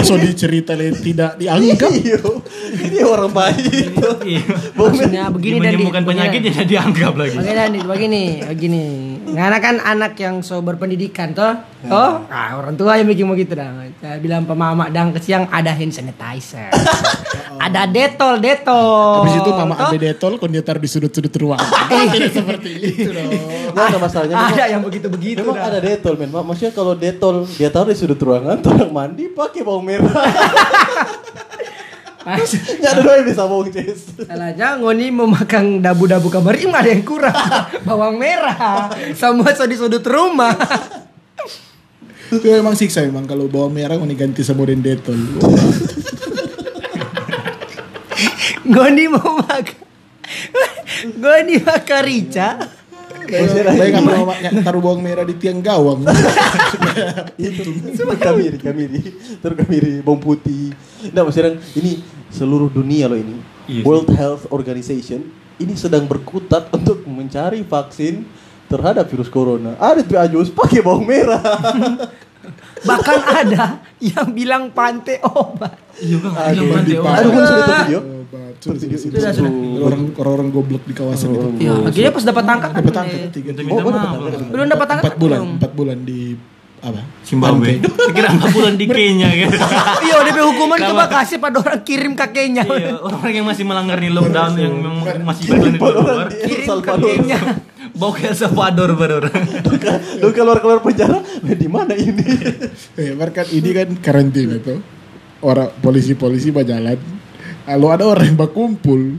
[0.00, 1.90] so dicerita le- tidak dianggap.
[1.94, 2.18] Iya,
[2.80, 4.42] ini orang baik tuh Iya.
[4.72, 7.36] Maksudnya begini dan Menyembuhkan penyakit ya dianggap lagi.
[7.36, 8.84] Begini dan begini, begini.
[9.26, 13.82] Karena kan anak yang so berpendidikan toh, oh, ah, orang tua yang bikin begitu dah.
[14.16, 16.70] Bilang pemama dang ke siang ada hand sanitizer,
[17.66, 19.24] ada detol, detol.
[19.24, 21.66] habis itu mama ambil detol kon dia taruh di sudut-sudut ruangan.
[22.14, 23.26] Tidak seperti itu dong.
[23.74, 24.34] Ada masalahnya.
[24.36, 26.30] Memang- Ada yang begitu-begitu Memang ada detol men.
[26.30, 30.12] Mak- Maksudnya kalau detol dia taruh di sudut ruangan, orang mandi pakai bawang merah.
[32.24, 34.16] Nggak ada doang yang bisa bawang Jess.
[34.16, 37.36] Salahnya ngoni mau makan dabu-dabu kabar im ada yang kurang.
[37.84, 38.88] Bawang merah.
[39.12, 40.56] Semua so di sudut rumah.
[42.34, 45.14] itu emang siksa emang kalau bawang merah mau diganti sama den detol
[48.64, 49.84] ngoni mau makan.
[51.20, 52.48] ngoni makan rica.
[53.28, 56.04] Bayangkan mama taruh bawang merah di tiang gawang
[57.40, 59.00] Itu kamiri, kamiri.
[59.40, 60.76] Terus kamiri bawang putih.
[61.10, 63.38] Nah, maksudnya ini seluruh dunia loh ini.
[63.64, 63.82] Iya.
[63.86, 65.24] World Health Organization
[65.56, 68.26] ini sedang berkutat untuk mencari vaksin
[68.68, 69.78] terhadap virus corona.
[69.78, 71.40] Ada tuh Ajus pakai bawang merah.
[72.88, 75.80] Bahkan ada yang bilang pantai obat.
[75.96, 76.32] Iya kan.
[76.52, 77.16] Aduh, Yang pantai orang.
[77.16, 78.00] Aduh, kan sudah video.
[78.60, 79.52] Sudah, sudah.
[79.80, 82.80] orang orang goblok di kawasan itu Ya, akhirnya pas dapat tangkap kan.
[82.80, 84.20] dapat tangkap tiga Oh, tanggal.
[84.50, 85.04] Belum dapat tangkap.
[85.04, 86.20] empat bulan empat bulan di
[86.84, 87.80] apa Zimbabwe.
[88.16, 89.56] Kira empat bulan di Kenya gitu.
[90.04, 92.62] Iya, DP hukuman coba kasih pada orang kirim kakeknya.
[92.68, 96.26] Iya, orang yang masih melanggar nih lockdown yang memang masih berjalan di luar.
[96.28, 97.38] Kirim kakeknya.
[97.94, 99.22] Bau ke El Salvador baru.
[100.18, 102.26] Lu keluar-keluar penjara, "Eh, di mana ini?
[102.98, 104.82] Eh, kan ini kan karantina tuh.
[105.40, 106.98] Orang polisi-polisi berjalan.
[107.64, 109.16] Kalau ada orang yang berkumpul,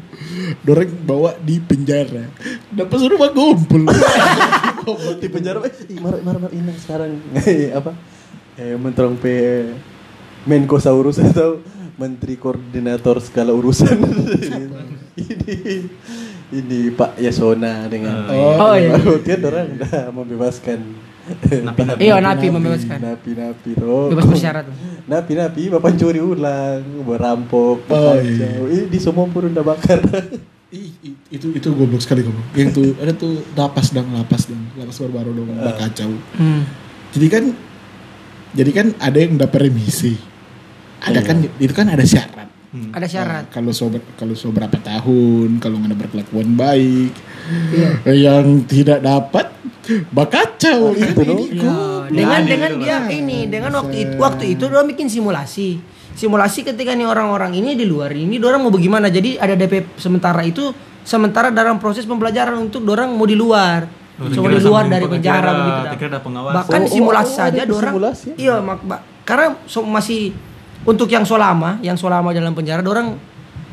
[0.69, 2.29] orang bawa di penjara.
[2.69, 3.89] Dapat suruh berkumpul.
[5.21, 7.17] di penjara eh ih, mar mar mar ini sekarang.
[7.81, 7.97] Apa?
[8.53, 9.65] Eh menterong pe
[10.45, 11.57] Menko Saurus atau
[11.97, 13.97] Menteri Koordinator Segala Urusan.
[15.15, 15.87] Ini
[16.51, 18.99] ini Pak Yasona dengan Oh, iya.
[19.23, 20.79] dia orang udah membebaskan
[21.26, 21.99] Napi-napi.
[21.99, 22.99] Iya, napi membebaskan.
[22.99, 24.65] napi napi tuh Bebas bersyarat.
[25.05, 28.61] napi napi bapak curi ulang merampok Oh, kacau.
[28.67, 30.05] Ih, di semua pun udah bakar
[30.71, 30.93] i-
[31.28, 32.41] itu itu goblok sekali kamu.
[32.53, 35.73] Yang tuh ada tuh lapas dong, lapas dong, lapas baru-baru dong, Ah.
[35.73, 36.11] kacau.
[36.36, 36.61] Hmm.
[37.09, 37.43] Jadi kan,
[38.51, 40.13] jadi kan ada yang dapat remisi.
[40.99, 42.49] Ada kan, itu kan ada syarat.
[42.91, 43.43] Ada syarat.
[43.45, 47.13] Nah, kalau so kalau so berapa tahun, kalau nggak ada berkelakuan baik,
[47.71, 47.89] Iya.
[48.11, 49.54] yang tidak dapat
[50.09, 51.38] Bakacau Itu loh.
[51.38, 51.77] ini Ya,
[52.07, 55.77] dengan Ada dengan gitu, dia ini dengan waktu itu waktu itu dia bikin simulasi.
[56.13, 59.09] Simulasi ketika nih orang-orang ini di luar ini orang mau bagaimana.
[59.09, 60.71] Jadi ada DP sementara itu
[61.01, 63.86] sementara dalam proses pembelajaran untuk orang mau di luar.
[64.15, 66.07] Oh, Cuma dikira di luar dari penjara ada- begitu.
[66.31, 68.36] Bahkan Oh, oh, simulasi oh, saja ada orang simulasi ya?
[68.38, 70.31] Iya, mak, ba- karena so- masih
[70.81, 73.19] untuk yang so lama, yang so lama dalam penjara orang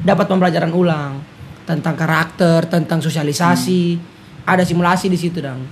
[0.03, 1.23] dapat pembelajaran ulang
[1.63, 3.83] tentang karakter, tentang sosialisasi.
[3.95, 4.11] Hmm.
[4.43, 5.63] Ada simulasi di situ, Dang.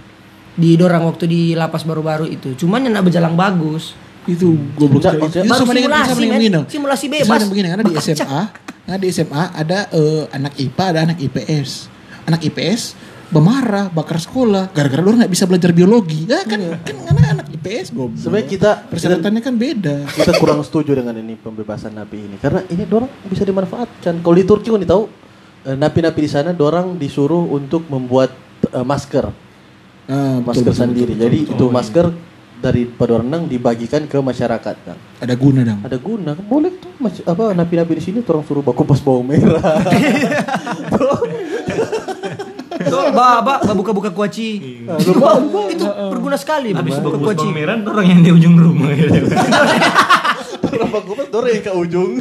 [0.56, 2.54] Di dorang waktu di lapas baru-baru itu.
[2.58, 3.94] Cuman yang nak berjalan bagus.
[4.28, 6.18] itu goblok maksudnya Itu baru simulasi, men.
[6.20, 6.48] begini.
[6.68, 7.36] Simulasi Sama bebas.
[7.40, 8.42] dengan begini karena di SMA,
[8.84, 11.70] karena di SMA ada eh, anak IPA ada anak IPS.
[12.28, 12.80] Anak IPS
[13.30, 16.28] bermarah bakar sekolah gara-gara lu nggak bisa belajar biologi.
[16.28, 18.20] Ya kan kan karena anak IPS goblok.
[18.20, 19.96] Sebenarnya kita persyaratannya kan beda.
[20.12, 24.20] kita kurang setuju dengan ini pembebasan napi ini karena ini dorang bisa dimanfaatkan.
[24.20, 25.08] Kalau di Turki kan tahu
[25.64, 28.34] eh, napi-napi di sana dorang disuruh untuk membuat
[28.68, 29.32] eh, masker,
[30.10, 31.12] Betul, masker betul, sendiri.
[31.12, 31.54] betul, Jadi betul.
[31.54, 32.06] itu masker
[32.60, 32.82] dari
[33.16, 34.76] renang dibagikan ke masyarakat.
[34.84, 35.80] Nah, ada guna dong.
[35.80, 39.24] ada guna kan boleh tuh mas- apa napi-napi di sini orang suruh baku pas bawang
[39.24, 39.80] merah.
[42.80, 44.48] Tuh, ba, ba, ba buka-buka kuaci.
[44.82, 45.36] itu, ba,
[45.68, 46.72] itu berguna sekali.
[46.72, 47.46] Habis buka kuaci.
[47.46, 49.20] pameran orang yang di ujung rumah gitu.
[50.64, 52.12] Orang baku pas dorang yang ke ujung.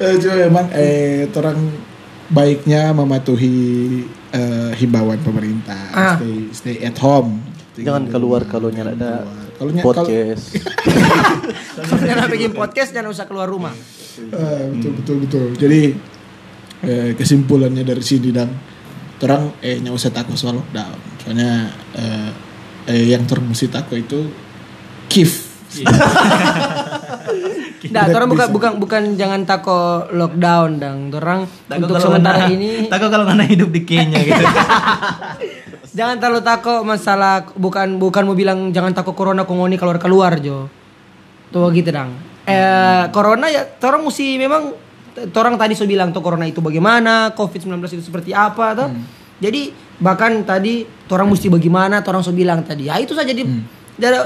[0.00, 1.58] Eh, cuma memang eh orang
[2.32, 3.54] baiknya mematuhi
[4.32, 5.82] eh, himbauan pemerintah.
[5.92, 6.16] Ah.
[6.16, 7.44] Stay stay at home.
[7.76, 9.24] Jangan keluar kalau nyala ada
[9.56, 10.44] Kalau ny- kalau- podcast.
[12.08, 13.72] Jangan bikin podcast, jangan usah keluar rumah.
[14.18, 15.46] Eh, betul betul betul.
[15.56, 15.80] Jadi
[16.84, 18.52] eh, kesimpulannya dari sini dan
[19.22, 20.98] orang eh nggak usah takut soal lockdown.
[21.22, 22.30] Soalnya eh,
[22.92, 24.28] eh yang mesti takut itu
[25.08, 25.51] kif.
[27.92, 30.98] Nah, orang bukan bukan bukan jangan tako lockdown dang.
[31.10, 34.44] Orang untuk sementara anak- ini Takut kalau anak hidup di Kenya gitu.
[35.98, 40.68] jangan terlalu tako masalah bukan bukan mau bilang jangan tako corona kongoni keluar keluar jo.
[41.48, 42.12] Tuh gitu dang.
[42.44, 44.72] Eh corona ya orang mesti memang
[45.12, 48.88] orang tadi so bilang tuh corona itu bagaimana, Covid-19 itu seperti apa tuh.
[49.36, 49.68] Jadi
[49.98, 52.86] bahkan tadi orang mesti bagaimana, orang so bilang tadi.
[52.86, 53.60] Ya itu saja di jangan-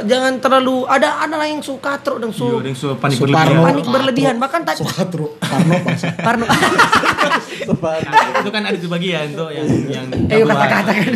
[0.03, 3.19] jangan terlalu ada ada lah yang suka terus dan Iya, so ada yang suka panik
[3.19, 3.63] berlebihan.
[3.63, 6.09] panik berlebihan bahkan tadi Sokatro, Parno bangsa.
[6.17, 6.45] Parno
[7.67, 11.13] Nah, itu kan ada di bagian tuh yang yang Eh, kata-kata kan.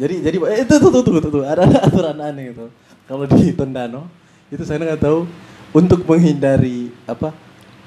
[0.00, 1.42] Jadi jadi eh, itu tuh tuh tuh, tuh, tuh.
[1.44, 2.66] ada ada aturan aneh itu.
[3.04, 4.08] Kalau di Tondano
[4.48, 5.28] itu saya nggak tahu
[5.70, 7.36] untuk menghindari apa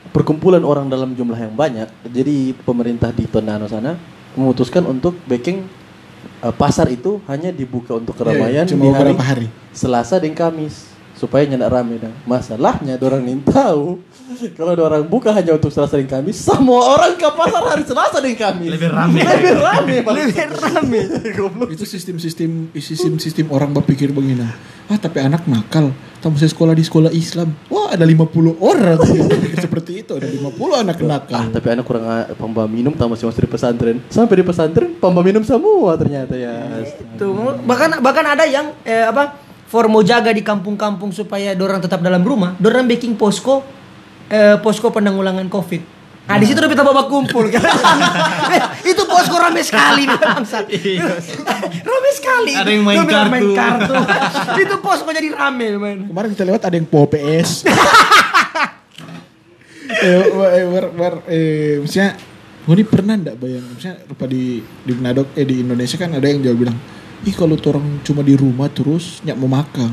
[0.09, 1.89] perkumpulan orang dalam jumlah yang banyak.
[2.05, 3.97] Jadi pemerintah di Tondano sana
[4.33, 5.65] memutuskan untuk backing
[6.43, 9.47] eh, pasar itu hanya dibuka untuk keramaian Iya, cuma di hari hari.
[9.73, 12.13] Selasa dan Kamis supaya nggak rame dah.
[12.27, 14.01] Masalahnya orang nih tahu
[14.57, 18.35] kalau orang buka hanya untuk Selasa dan Kamis, semua orang ke pasar hari Selasa dan
[18.35, 18.71] Kamis.
[18.75, 19.19] Lebih rame.
[19.31, 19.95] Lebih rame.
[20.03, 21.01] Lebih rame.
[21.75, 24.43] Itu sistem-sistem sistem sistem orang berpikir begini
[24.91, 28.99] ah tapi anak nakal tamu saya sekolah di sekolah Islam wah ada 50 orang
[29.63, 33.29] seperti itu ada 50 anak Ah, nakal tapi anak kurang ah, pembawa minum tamu masih
[33.29, 33.97] masih di pesantren.
[34.09, 36.81] Sampai di pesantren pembawa minum semua ternyata ya.
[37.19, 42.01] Tuh, bahkan bahkan ada yang eh, apa for mau jaga di kampung-kampung supaya dorang tetap
[42.01, 43.61] dalam rumah, dorang baking posko
[44.31, 45.92] eh, posko penanggulangan covid.
[46.23, 47.59] Nah, di situ udah kita bawa kumpul kan.
[48.87, 50.65] itu posko rame sekali nih bangsat.
[51.91, 52.53] rame sekali.
[52.55, 53.91] Ada yang main Rame- main kartu.
[53.91, 53.95] kartu.
[54.57, 55.99] itu posko jadi rame main.
[56.07, 57.67] kemarin kita lewat ada yang po PS
[59.93, 62.15] eh, eh, war, war, eh, misalnya
[62.63, 66.23] gue ini pernah ndak bayang misalnya rupa di di Manado eh di Indonesia kan ada
[66.23, 66.77] yang jawab bilang
[67.21, 69.91] ih kalau orang cuma di rumah terus nyak mau makan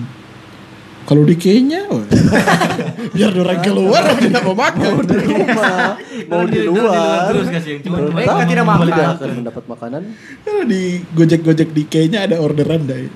[1.11, 1.90] kalau di Kenya
[3.18, 5.98] biar orang keluar tidak mau makan Mau di rumah,
[6.30, 7.34] mau di luar.
[7.34, 9.18] terus kasih yang cuma Mereka tidak makan.
[9.18, 10.02] akan mendapat makanan.
[10.46, 12.94] Kalau di Gojek-Gojek di Kenya ada orderan dah.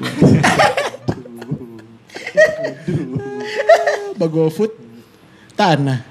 [4.19, 4.75] Bago food
[5.55, 6.03] tanah.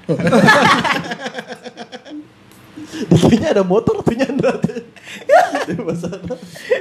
[3.12, 4.56] Di Kenya ada motor tuh nyandra.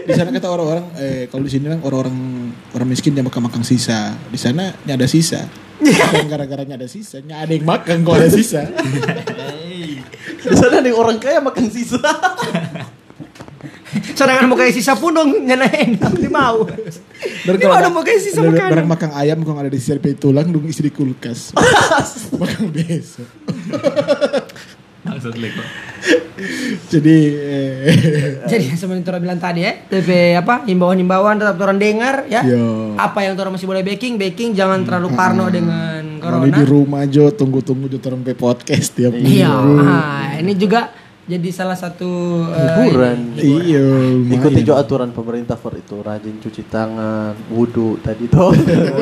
[0.04, 2.18] Di sana kata orang-orang eh kalau di sini kan orang-orang
[2.76, 4.16] orang miskin yang makan-makan sisa.
[4.30, 5.48] Di sana ada sisa.
[5.84, 8.68] Bukan gara-garanya ada sisa, ada yang makan kok ada sisa.
[10.44, 12.00] Di sana ada yang orang kaya makan sisa.
[14.14, 16.66] Sedangkan mau kayak sisa pun dong nyanain Dia mau.
[17.46, 18.72] Dan Dia ada mau kayak sisa ada makanan.
[18.74, 21.54] Barang makan ayam kok ada di sisa tulang dong isi di kulkas.
[22.42, 23.30] makan besok.
[25.04, 25.52] Maksud lek.
[26.88, 27.96] Jadi eh,
[28.52, 32.42] Jadi seperti yang bilang tadi ya, TP apa himbauan-himbauan tetap orang dengar ya.
[32.42, 32.96] Yo.
[32.96, 36.64] Apa yang orang masih boleh baking, baking jangan terlalu parno dengan Kalau di corona.
[36.66, 39.84] rumah Jo tunggu-tunggu Jo orang pe podcast tiap Iya, minggu.
[39.84, 40.88] ah, ini juga
[41.24, 42.12] jadi salah satu
[42.46, 43.20] eh, Hiburan.
[43.34, 43.86] Iya.
[44.30, 48.52] Ikuti juga aturan pemerintah for itu rajin cuci tangan, wudhu tadi tuh.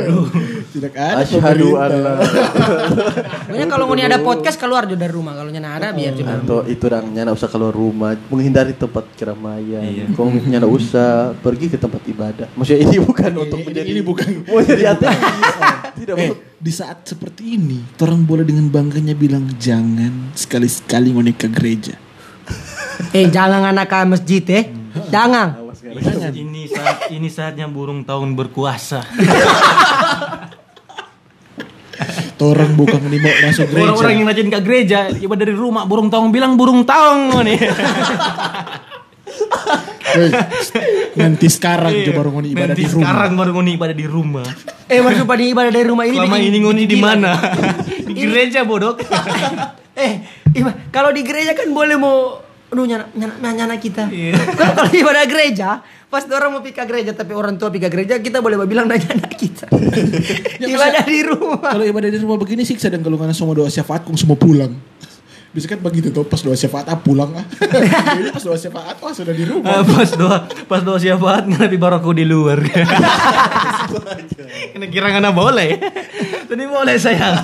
[0.74, 1.90] Tidak ada Asyhadu pemerintah.
[1.90, 2.14] alla.
[3.44, 5.34] Pokoknya kalau mau ada podcast keluar aja dari rumah.
[5.34, 6.38] Kalau nyana ada biar cuma.
[6.38, 9.82] Atau itu dang nyana usah keluar rumah, menghindari tempat keramaian.
[9.82, 10.06] Iya.
[10.14, 12.48] Kalau nyana usah pergi ke tempat ibadah.
[12.54, 14.30] Maksudnya ini bukan untuk ini- menjadi ini bukan.
[14.46, 15.18] mau jadi ateis.
[15.98, 16.51] Tidak Eh, mau.
[16.62, 21.98] Di saat seperti ini, orang boleh dengan bangganya bilang jangan sekali-sekali ngonek ke gereja.
[23.18, 24.70] Eh jangan anak ke masjid eh.
[25.10, 25.58] Jangan.
[25.58, 26.38] Awas sekarang.
[26.38, 29.02] Ini saat ini saatnya burung tahun berkuasa.
[32.42, 33.86] Orang bukan nih mau masuk gereja.
[33.90, 37.58] Orang-orang yang rajin ke gereja, ibadah dari rumah, burung taung bilang burung taung nih.
[41.20, 43.04] Nanti sekarang coba orang ngoni ibadah Nanti di rumah.
[43.06, 44.48] sekarang baru ngoni ibadah di rumah.
[44.88, 46.18] Eh masuk pada ibadah dari rumah ini.
[46.18, 47.32] Selama bikin- ini ngoni di mana?
[48.08, 48.96] di gereja bodoh.
[49.92, 50.24] Eh,
[50.56, 52.40] iba- kalau di gereja kan boleh mau
[52.72, 54.08] Aduh, nyana, nyana, nyana kita.
[54.08, 54.32] Iya.
[54.56, 58.40] Kalau kalau ibadah gereja, pas orang mau pika gereja tapi orang tua pika gereja, kita
[58.40, 59.68] boleh bilang nanya anak kita.
[60.64, 61.76] ibadah di rumah.
[61.76, 64.72] Kalau ibadah di rumah begini sih dan kalau nggak semua doa syafaat kong semua pulang.
[65.52, 67.44] Bisa kan begitu tuh pas doa syafaat ah pulang ah.
[68.24, 69.68] Ini pas doa syafaat wah sudah di rumah.
[69.68, 72.64] Ah, pas doa pas doa syafaat lebih baroko di luar.
[74.72, 75.76] Kena kira ngana boleh.
[76.48, 77.44] Tadi boleh sayang.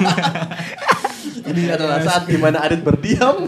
[1.48, 3.48] Ini adalah saat di mana Adit berdiam.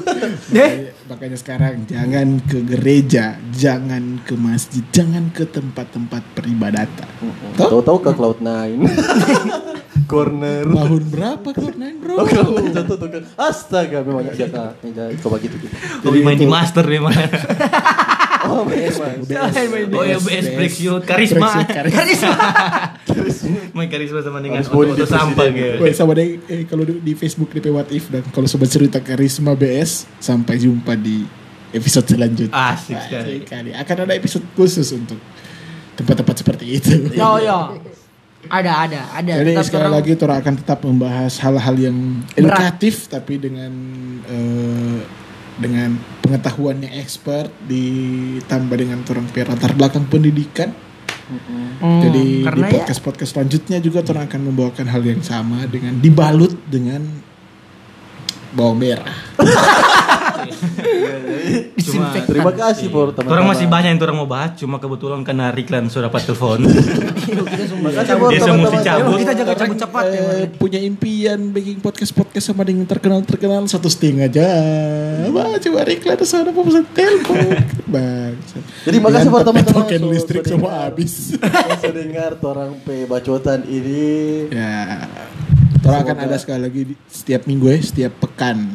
[0.52, 7.10] Deh, Makanya sekarang jangan ke gereja, jangan ke masjid, jangan ke tempat-tempat peribadatan.
[7.60, 7.80] Toh?
[7.80, 8.88] Tahu-tahu ke Cloud Nine.
[10.10, 10.66] Corner.
[10.66, 12.14] Tahun berapa kau naik bro?
[12.18, 13.22] Oh, Nine jatuh tuh kan.
[13.38, 14.74] Astaga, memang jaka.
[14.82, 15.70] Meja coba gitu gitu.
[16.02, 17.30] Hobi main di master deh mana.
[18.50, 19.22] Oh, memang.
[19.22, 21.62] Main di- Oh ya BS break shoot karisma.
[21.62, 22.34] karisma.
[23.72, 25.86] Main karisma sama dengan auto sampah gitu.
[25.94, 29.54] Sama deh eh, kalau di, di Facebook di What If dan kalau sobat cerita karisma
[29.54, 31.22] BS sampai jumpa di
[31.70, 32.56] episode selanjutnya.
[32.74, 33.30] Asik sekali.
[33.38, 33.70] Asik sekali.
[33.78, 35.22] Akan ada episode khusus untuk
[35.94, 37.12] tempat-tempat seperti itu.
[37.14, 37.78] Yo yo.
[38.48, 39.34] Ada ada ada.
[39.44, 41.98] Jadi Tetap sekali orang- lagi Tora akan tetap membahas hal-hal yang
[42.34, 43.72] edukatif tapi dengan
[44.24, 45.00] eh,
[45.60, 45.92] dengan
[46.24, 50.72] pengetahuan yang expert ditambah dengan orang punya latar belakang pendidikan.
[51.30, 55.68] Hmm, Jadi di karena ya podcast podcast selanjutnya juga Tora akan membawakan hal yang sama
[55.68, 57.04] dengan dibalut dengan
[58.56, 59.14] bawang merah.
[61.80, 63.34] Cuma Terima kasih for teman-teman.
[63.34, 66.60] orang masih banyak yang orang mau bahas, cuma kebetulan karena Riklan sudah dapat telepon.
[66.66, 69.18] For Dia semua mesti cabut.
[69.18, 70.24] kita jaga cabut cepat ya.
[70.56, 74.50] Punya impian bikin podcast podcast sama dengan terkenal terkenal satu setengah aja.
[75.30, 77.38] Wah coba iklan sana pesan telepon.
[77.94, 78.34] Bang.
[78.84, 79.78] Jadi makasih buat teman-teman.
[79.80, 81.34] Token listrik semua habis.
[81.80, 84.50] Saya dengar orang pe bacotan ini.
[84.50, 85.06] ya.
[85.80, 88.68] Tora akan ada sekali lagi di- setiap minggu ya, setiap pekan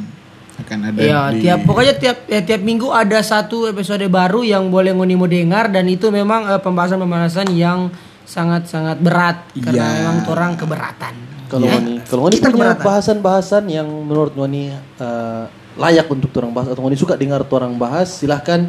[0.65, 0.99] akan ada.
[0.99, 5.15] Iya, di- tiap pokoknya tiap ya, tiap minggu ada satu episode baru yang boleh ngoni
[5.15, 7.93] mau dengar dan itu memang eh, pembahasan-pembahasan yang
[8.25, 9.97] sangat-sangat berat karena Iya.
[10.01, 11.15] memang orang keberatan.
[11.45, 11.77] Kalau Ya.
[11.77, 15.45] Ngoni, kalau Ngoni Kita punya bahasan-bahasan yang menurut Ngoni eh,
[15.75, 18.65] layak untuk orang bahas atau Ngoni suka dengar orang bahas, silahkan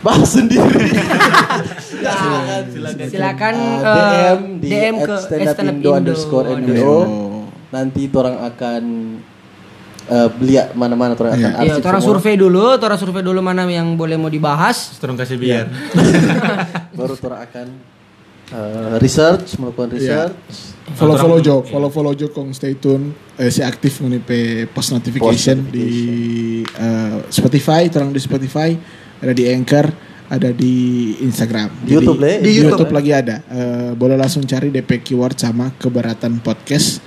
[0.00, 0.90] bahas sendiri.
[1.78, 3.06] silakan, silakan.
[3.08, 7.06] Silakan eh, DM di DM ke @standupindo @standupindo underscore underscore.
[7.06, 7.32] NDO.
[7.68, 8.82] Nanti orang akan
[10.06, 14.16] eh, lihat mana-mana orang akan arsip orang survei dulu, orang survei dulu mana yang boleh
[14.16, 14.96] mau dibahas.
[15.00, 15.66] Terus kasih biar.
[16.98, 17.66] Baru orang akan
[18.52, 19.96] eh, research, melakukan Iya.
[19.96, 20.72] research.
[20.84, 23.16] Follow follow Aturan- Jo, follow follow Jo kong stay tune.
[23.40, 24.38] Eh, si aktif nih pe
[24.68, 25.88] post notification, Post di
[26.60, 28.76] eh, Spotify, terang di Spotify,
[29.24, 29.88] ada di Anchor,
[30.28, 30.74] ada di
[31.24, 31.72] Instagram.
[31.88, 32.44] Di YouTube, Le.
[32.44, 33.36] di, YouTube, YouTube, lagi ada.
[33.48, 37.00] Eh, boleh langsung cari DP keyword sama keberatan podcast.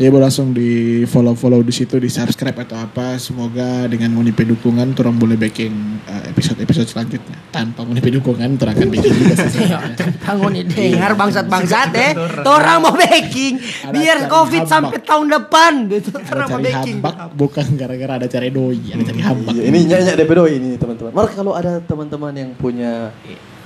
[0.00, 3.20] Jadi boleh langsung di follow follow di situ, di subscribe atau apa.
[3.20, 7.36] Semoga dengan monipe dukungan, orang boleh backing episode episode selanjutnya.
[7.52, 9.36] Tanpa monipe dukungan, orang akan bikin juga.
[9.60, 9.76] Iya,
[10.24, 10.64] bangun nih
[10.96, 12.12] dengar bangsat-bangsat eh.
[12.48, 13.60] Orang mau baking
[13.92, 16.16] biar Covid sampai tahun depan gitu.
[16.16, 19.52] Ada Orang mau hambak bukan gara-gara ada cari doi, ada cari hambak.
[19.52, 21.12] Iya, ini nyanyi DP doi ini teman-teman.
[21.12, 23.12] Maka kalau ada teman-teman yang punya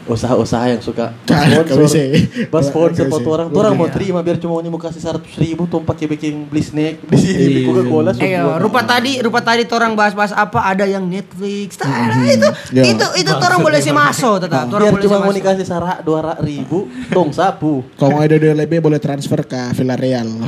[0.04, 1.16] usaha-usaha yang suka
[1.80, 2.00] bisa.
[2.46, 3.94] bas sponsor foto orang, tuh orang mau Iya.
[3.94, 7.44] terima biar cuma ini mau kasih seratus ribu tuh pakai baking beli snack di sini
[7.46, 10.60] di Coca Cola Iya, rupa tadi, rupa tadi orang bahas-bahas apa?
[10.62, 11.76] Ada yang Netflix.
[11.78, 12.24] Nah, Mhm.
[12.30, 12.82] itu, Ya.
[12.86, 14.66] itu, itu orang boleh sih masuk, tetap.
[14.66, 17.82] Orang biar boleh cuma mau dikasih sarak dua ribu, tong sapu.
[17.94, 20.28] Kalau mau ada lebih boleh transfer ke Villarreal.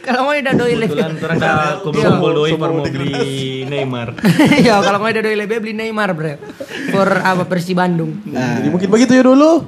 [0.00, 0.96] Kalau mau ada doi lebih.
[0.96, 3.12] Kebetulan orang dah kumpul doi per mau beli
[3.68, 4.08] Neymar.
[4.64, 6.40] Iya, kalau mau ada doi lebih beli Neymar, Bre.
[6.88, 8.10] For apa Persi Bandung.
[8.26, 9.62] Nah, Jadi mungkin begitu ya dulu.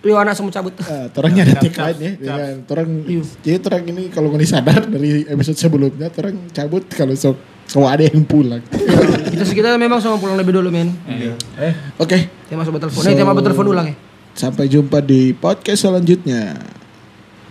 [0.00, 0.72] Yuk anak semua cabut.
[0.80, 2.12] eh, torangnya ada tagline ya.
[2.16, 2.88] Dengan torang,
[3.44, 7.36] jadi torang ini kalau nggak sadar dari episode sebelumnya, torang cabut kalau sok
[7.70, 8.58] Oh ada yang pulang.
[9.30, 10.90] Kita sekitar memang sama pulang lebih dulu men.
[12.02, 12.98] Oke, Kita masuk telepon.
[13.06, 13.94] Nih, tema telepon ulang ya.
[14.34, 16.58] sampai jumpa di podcast selanjutnya.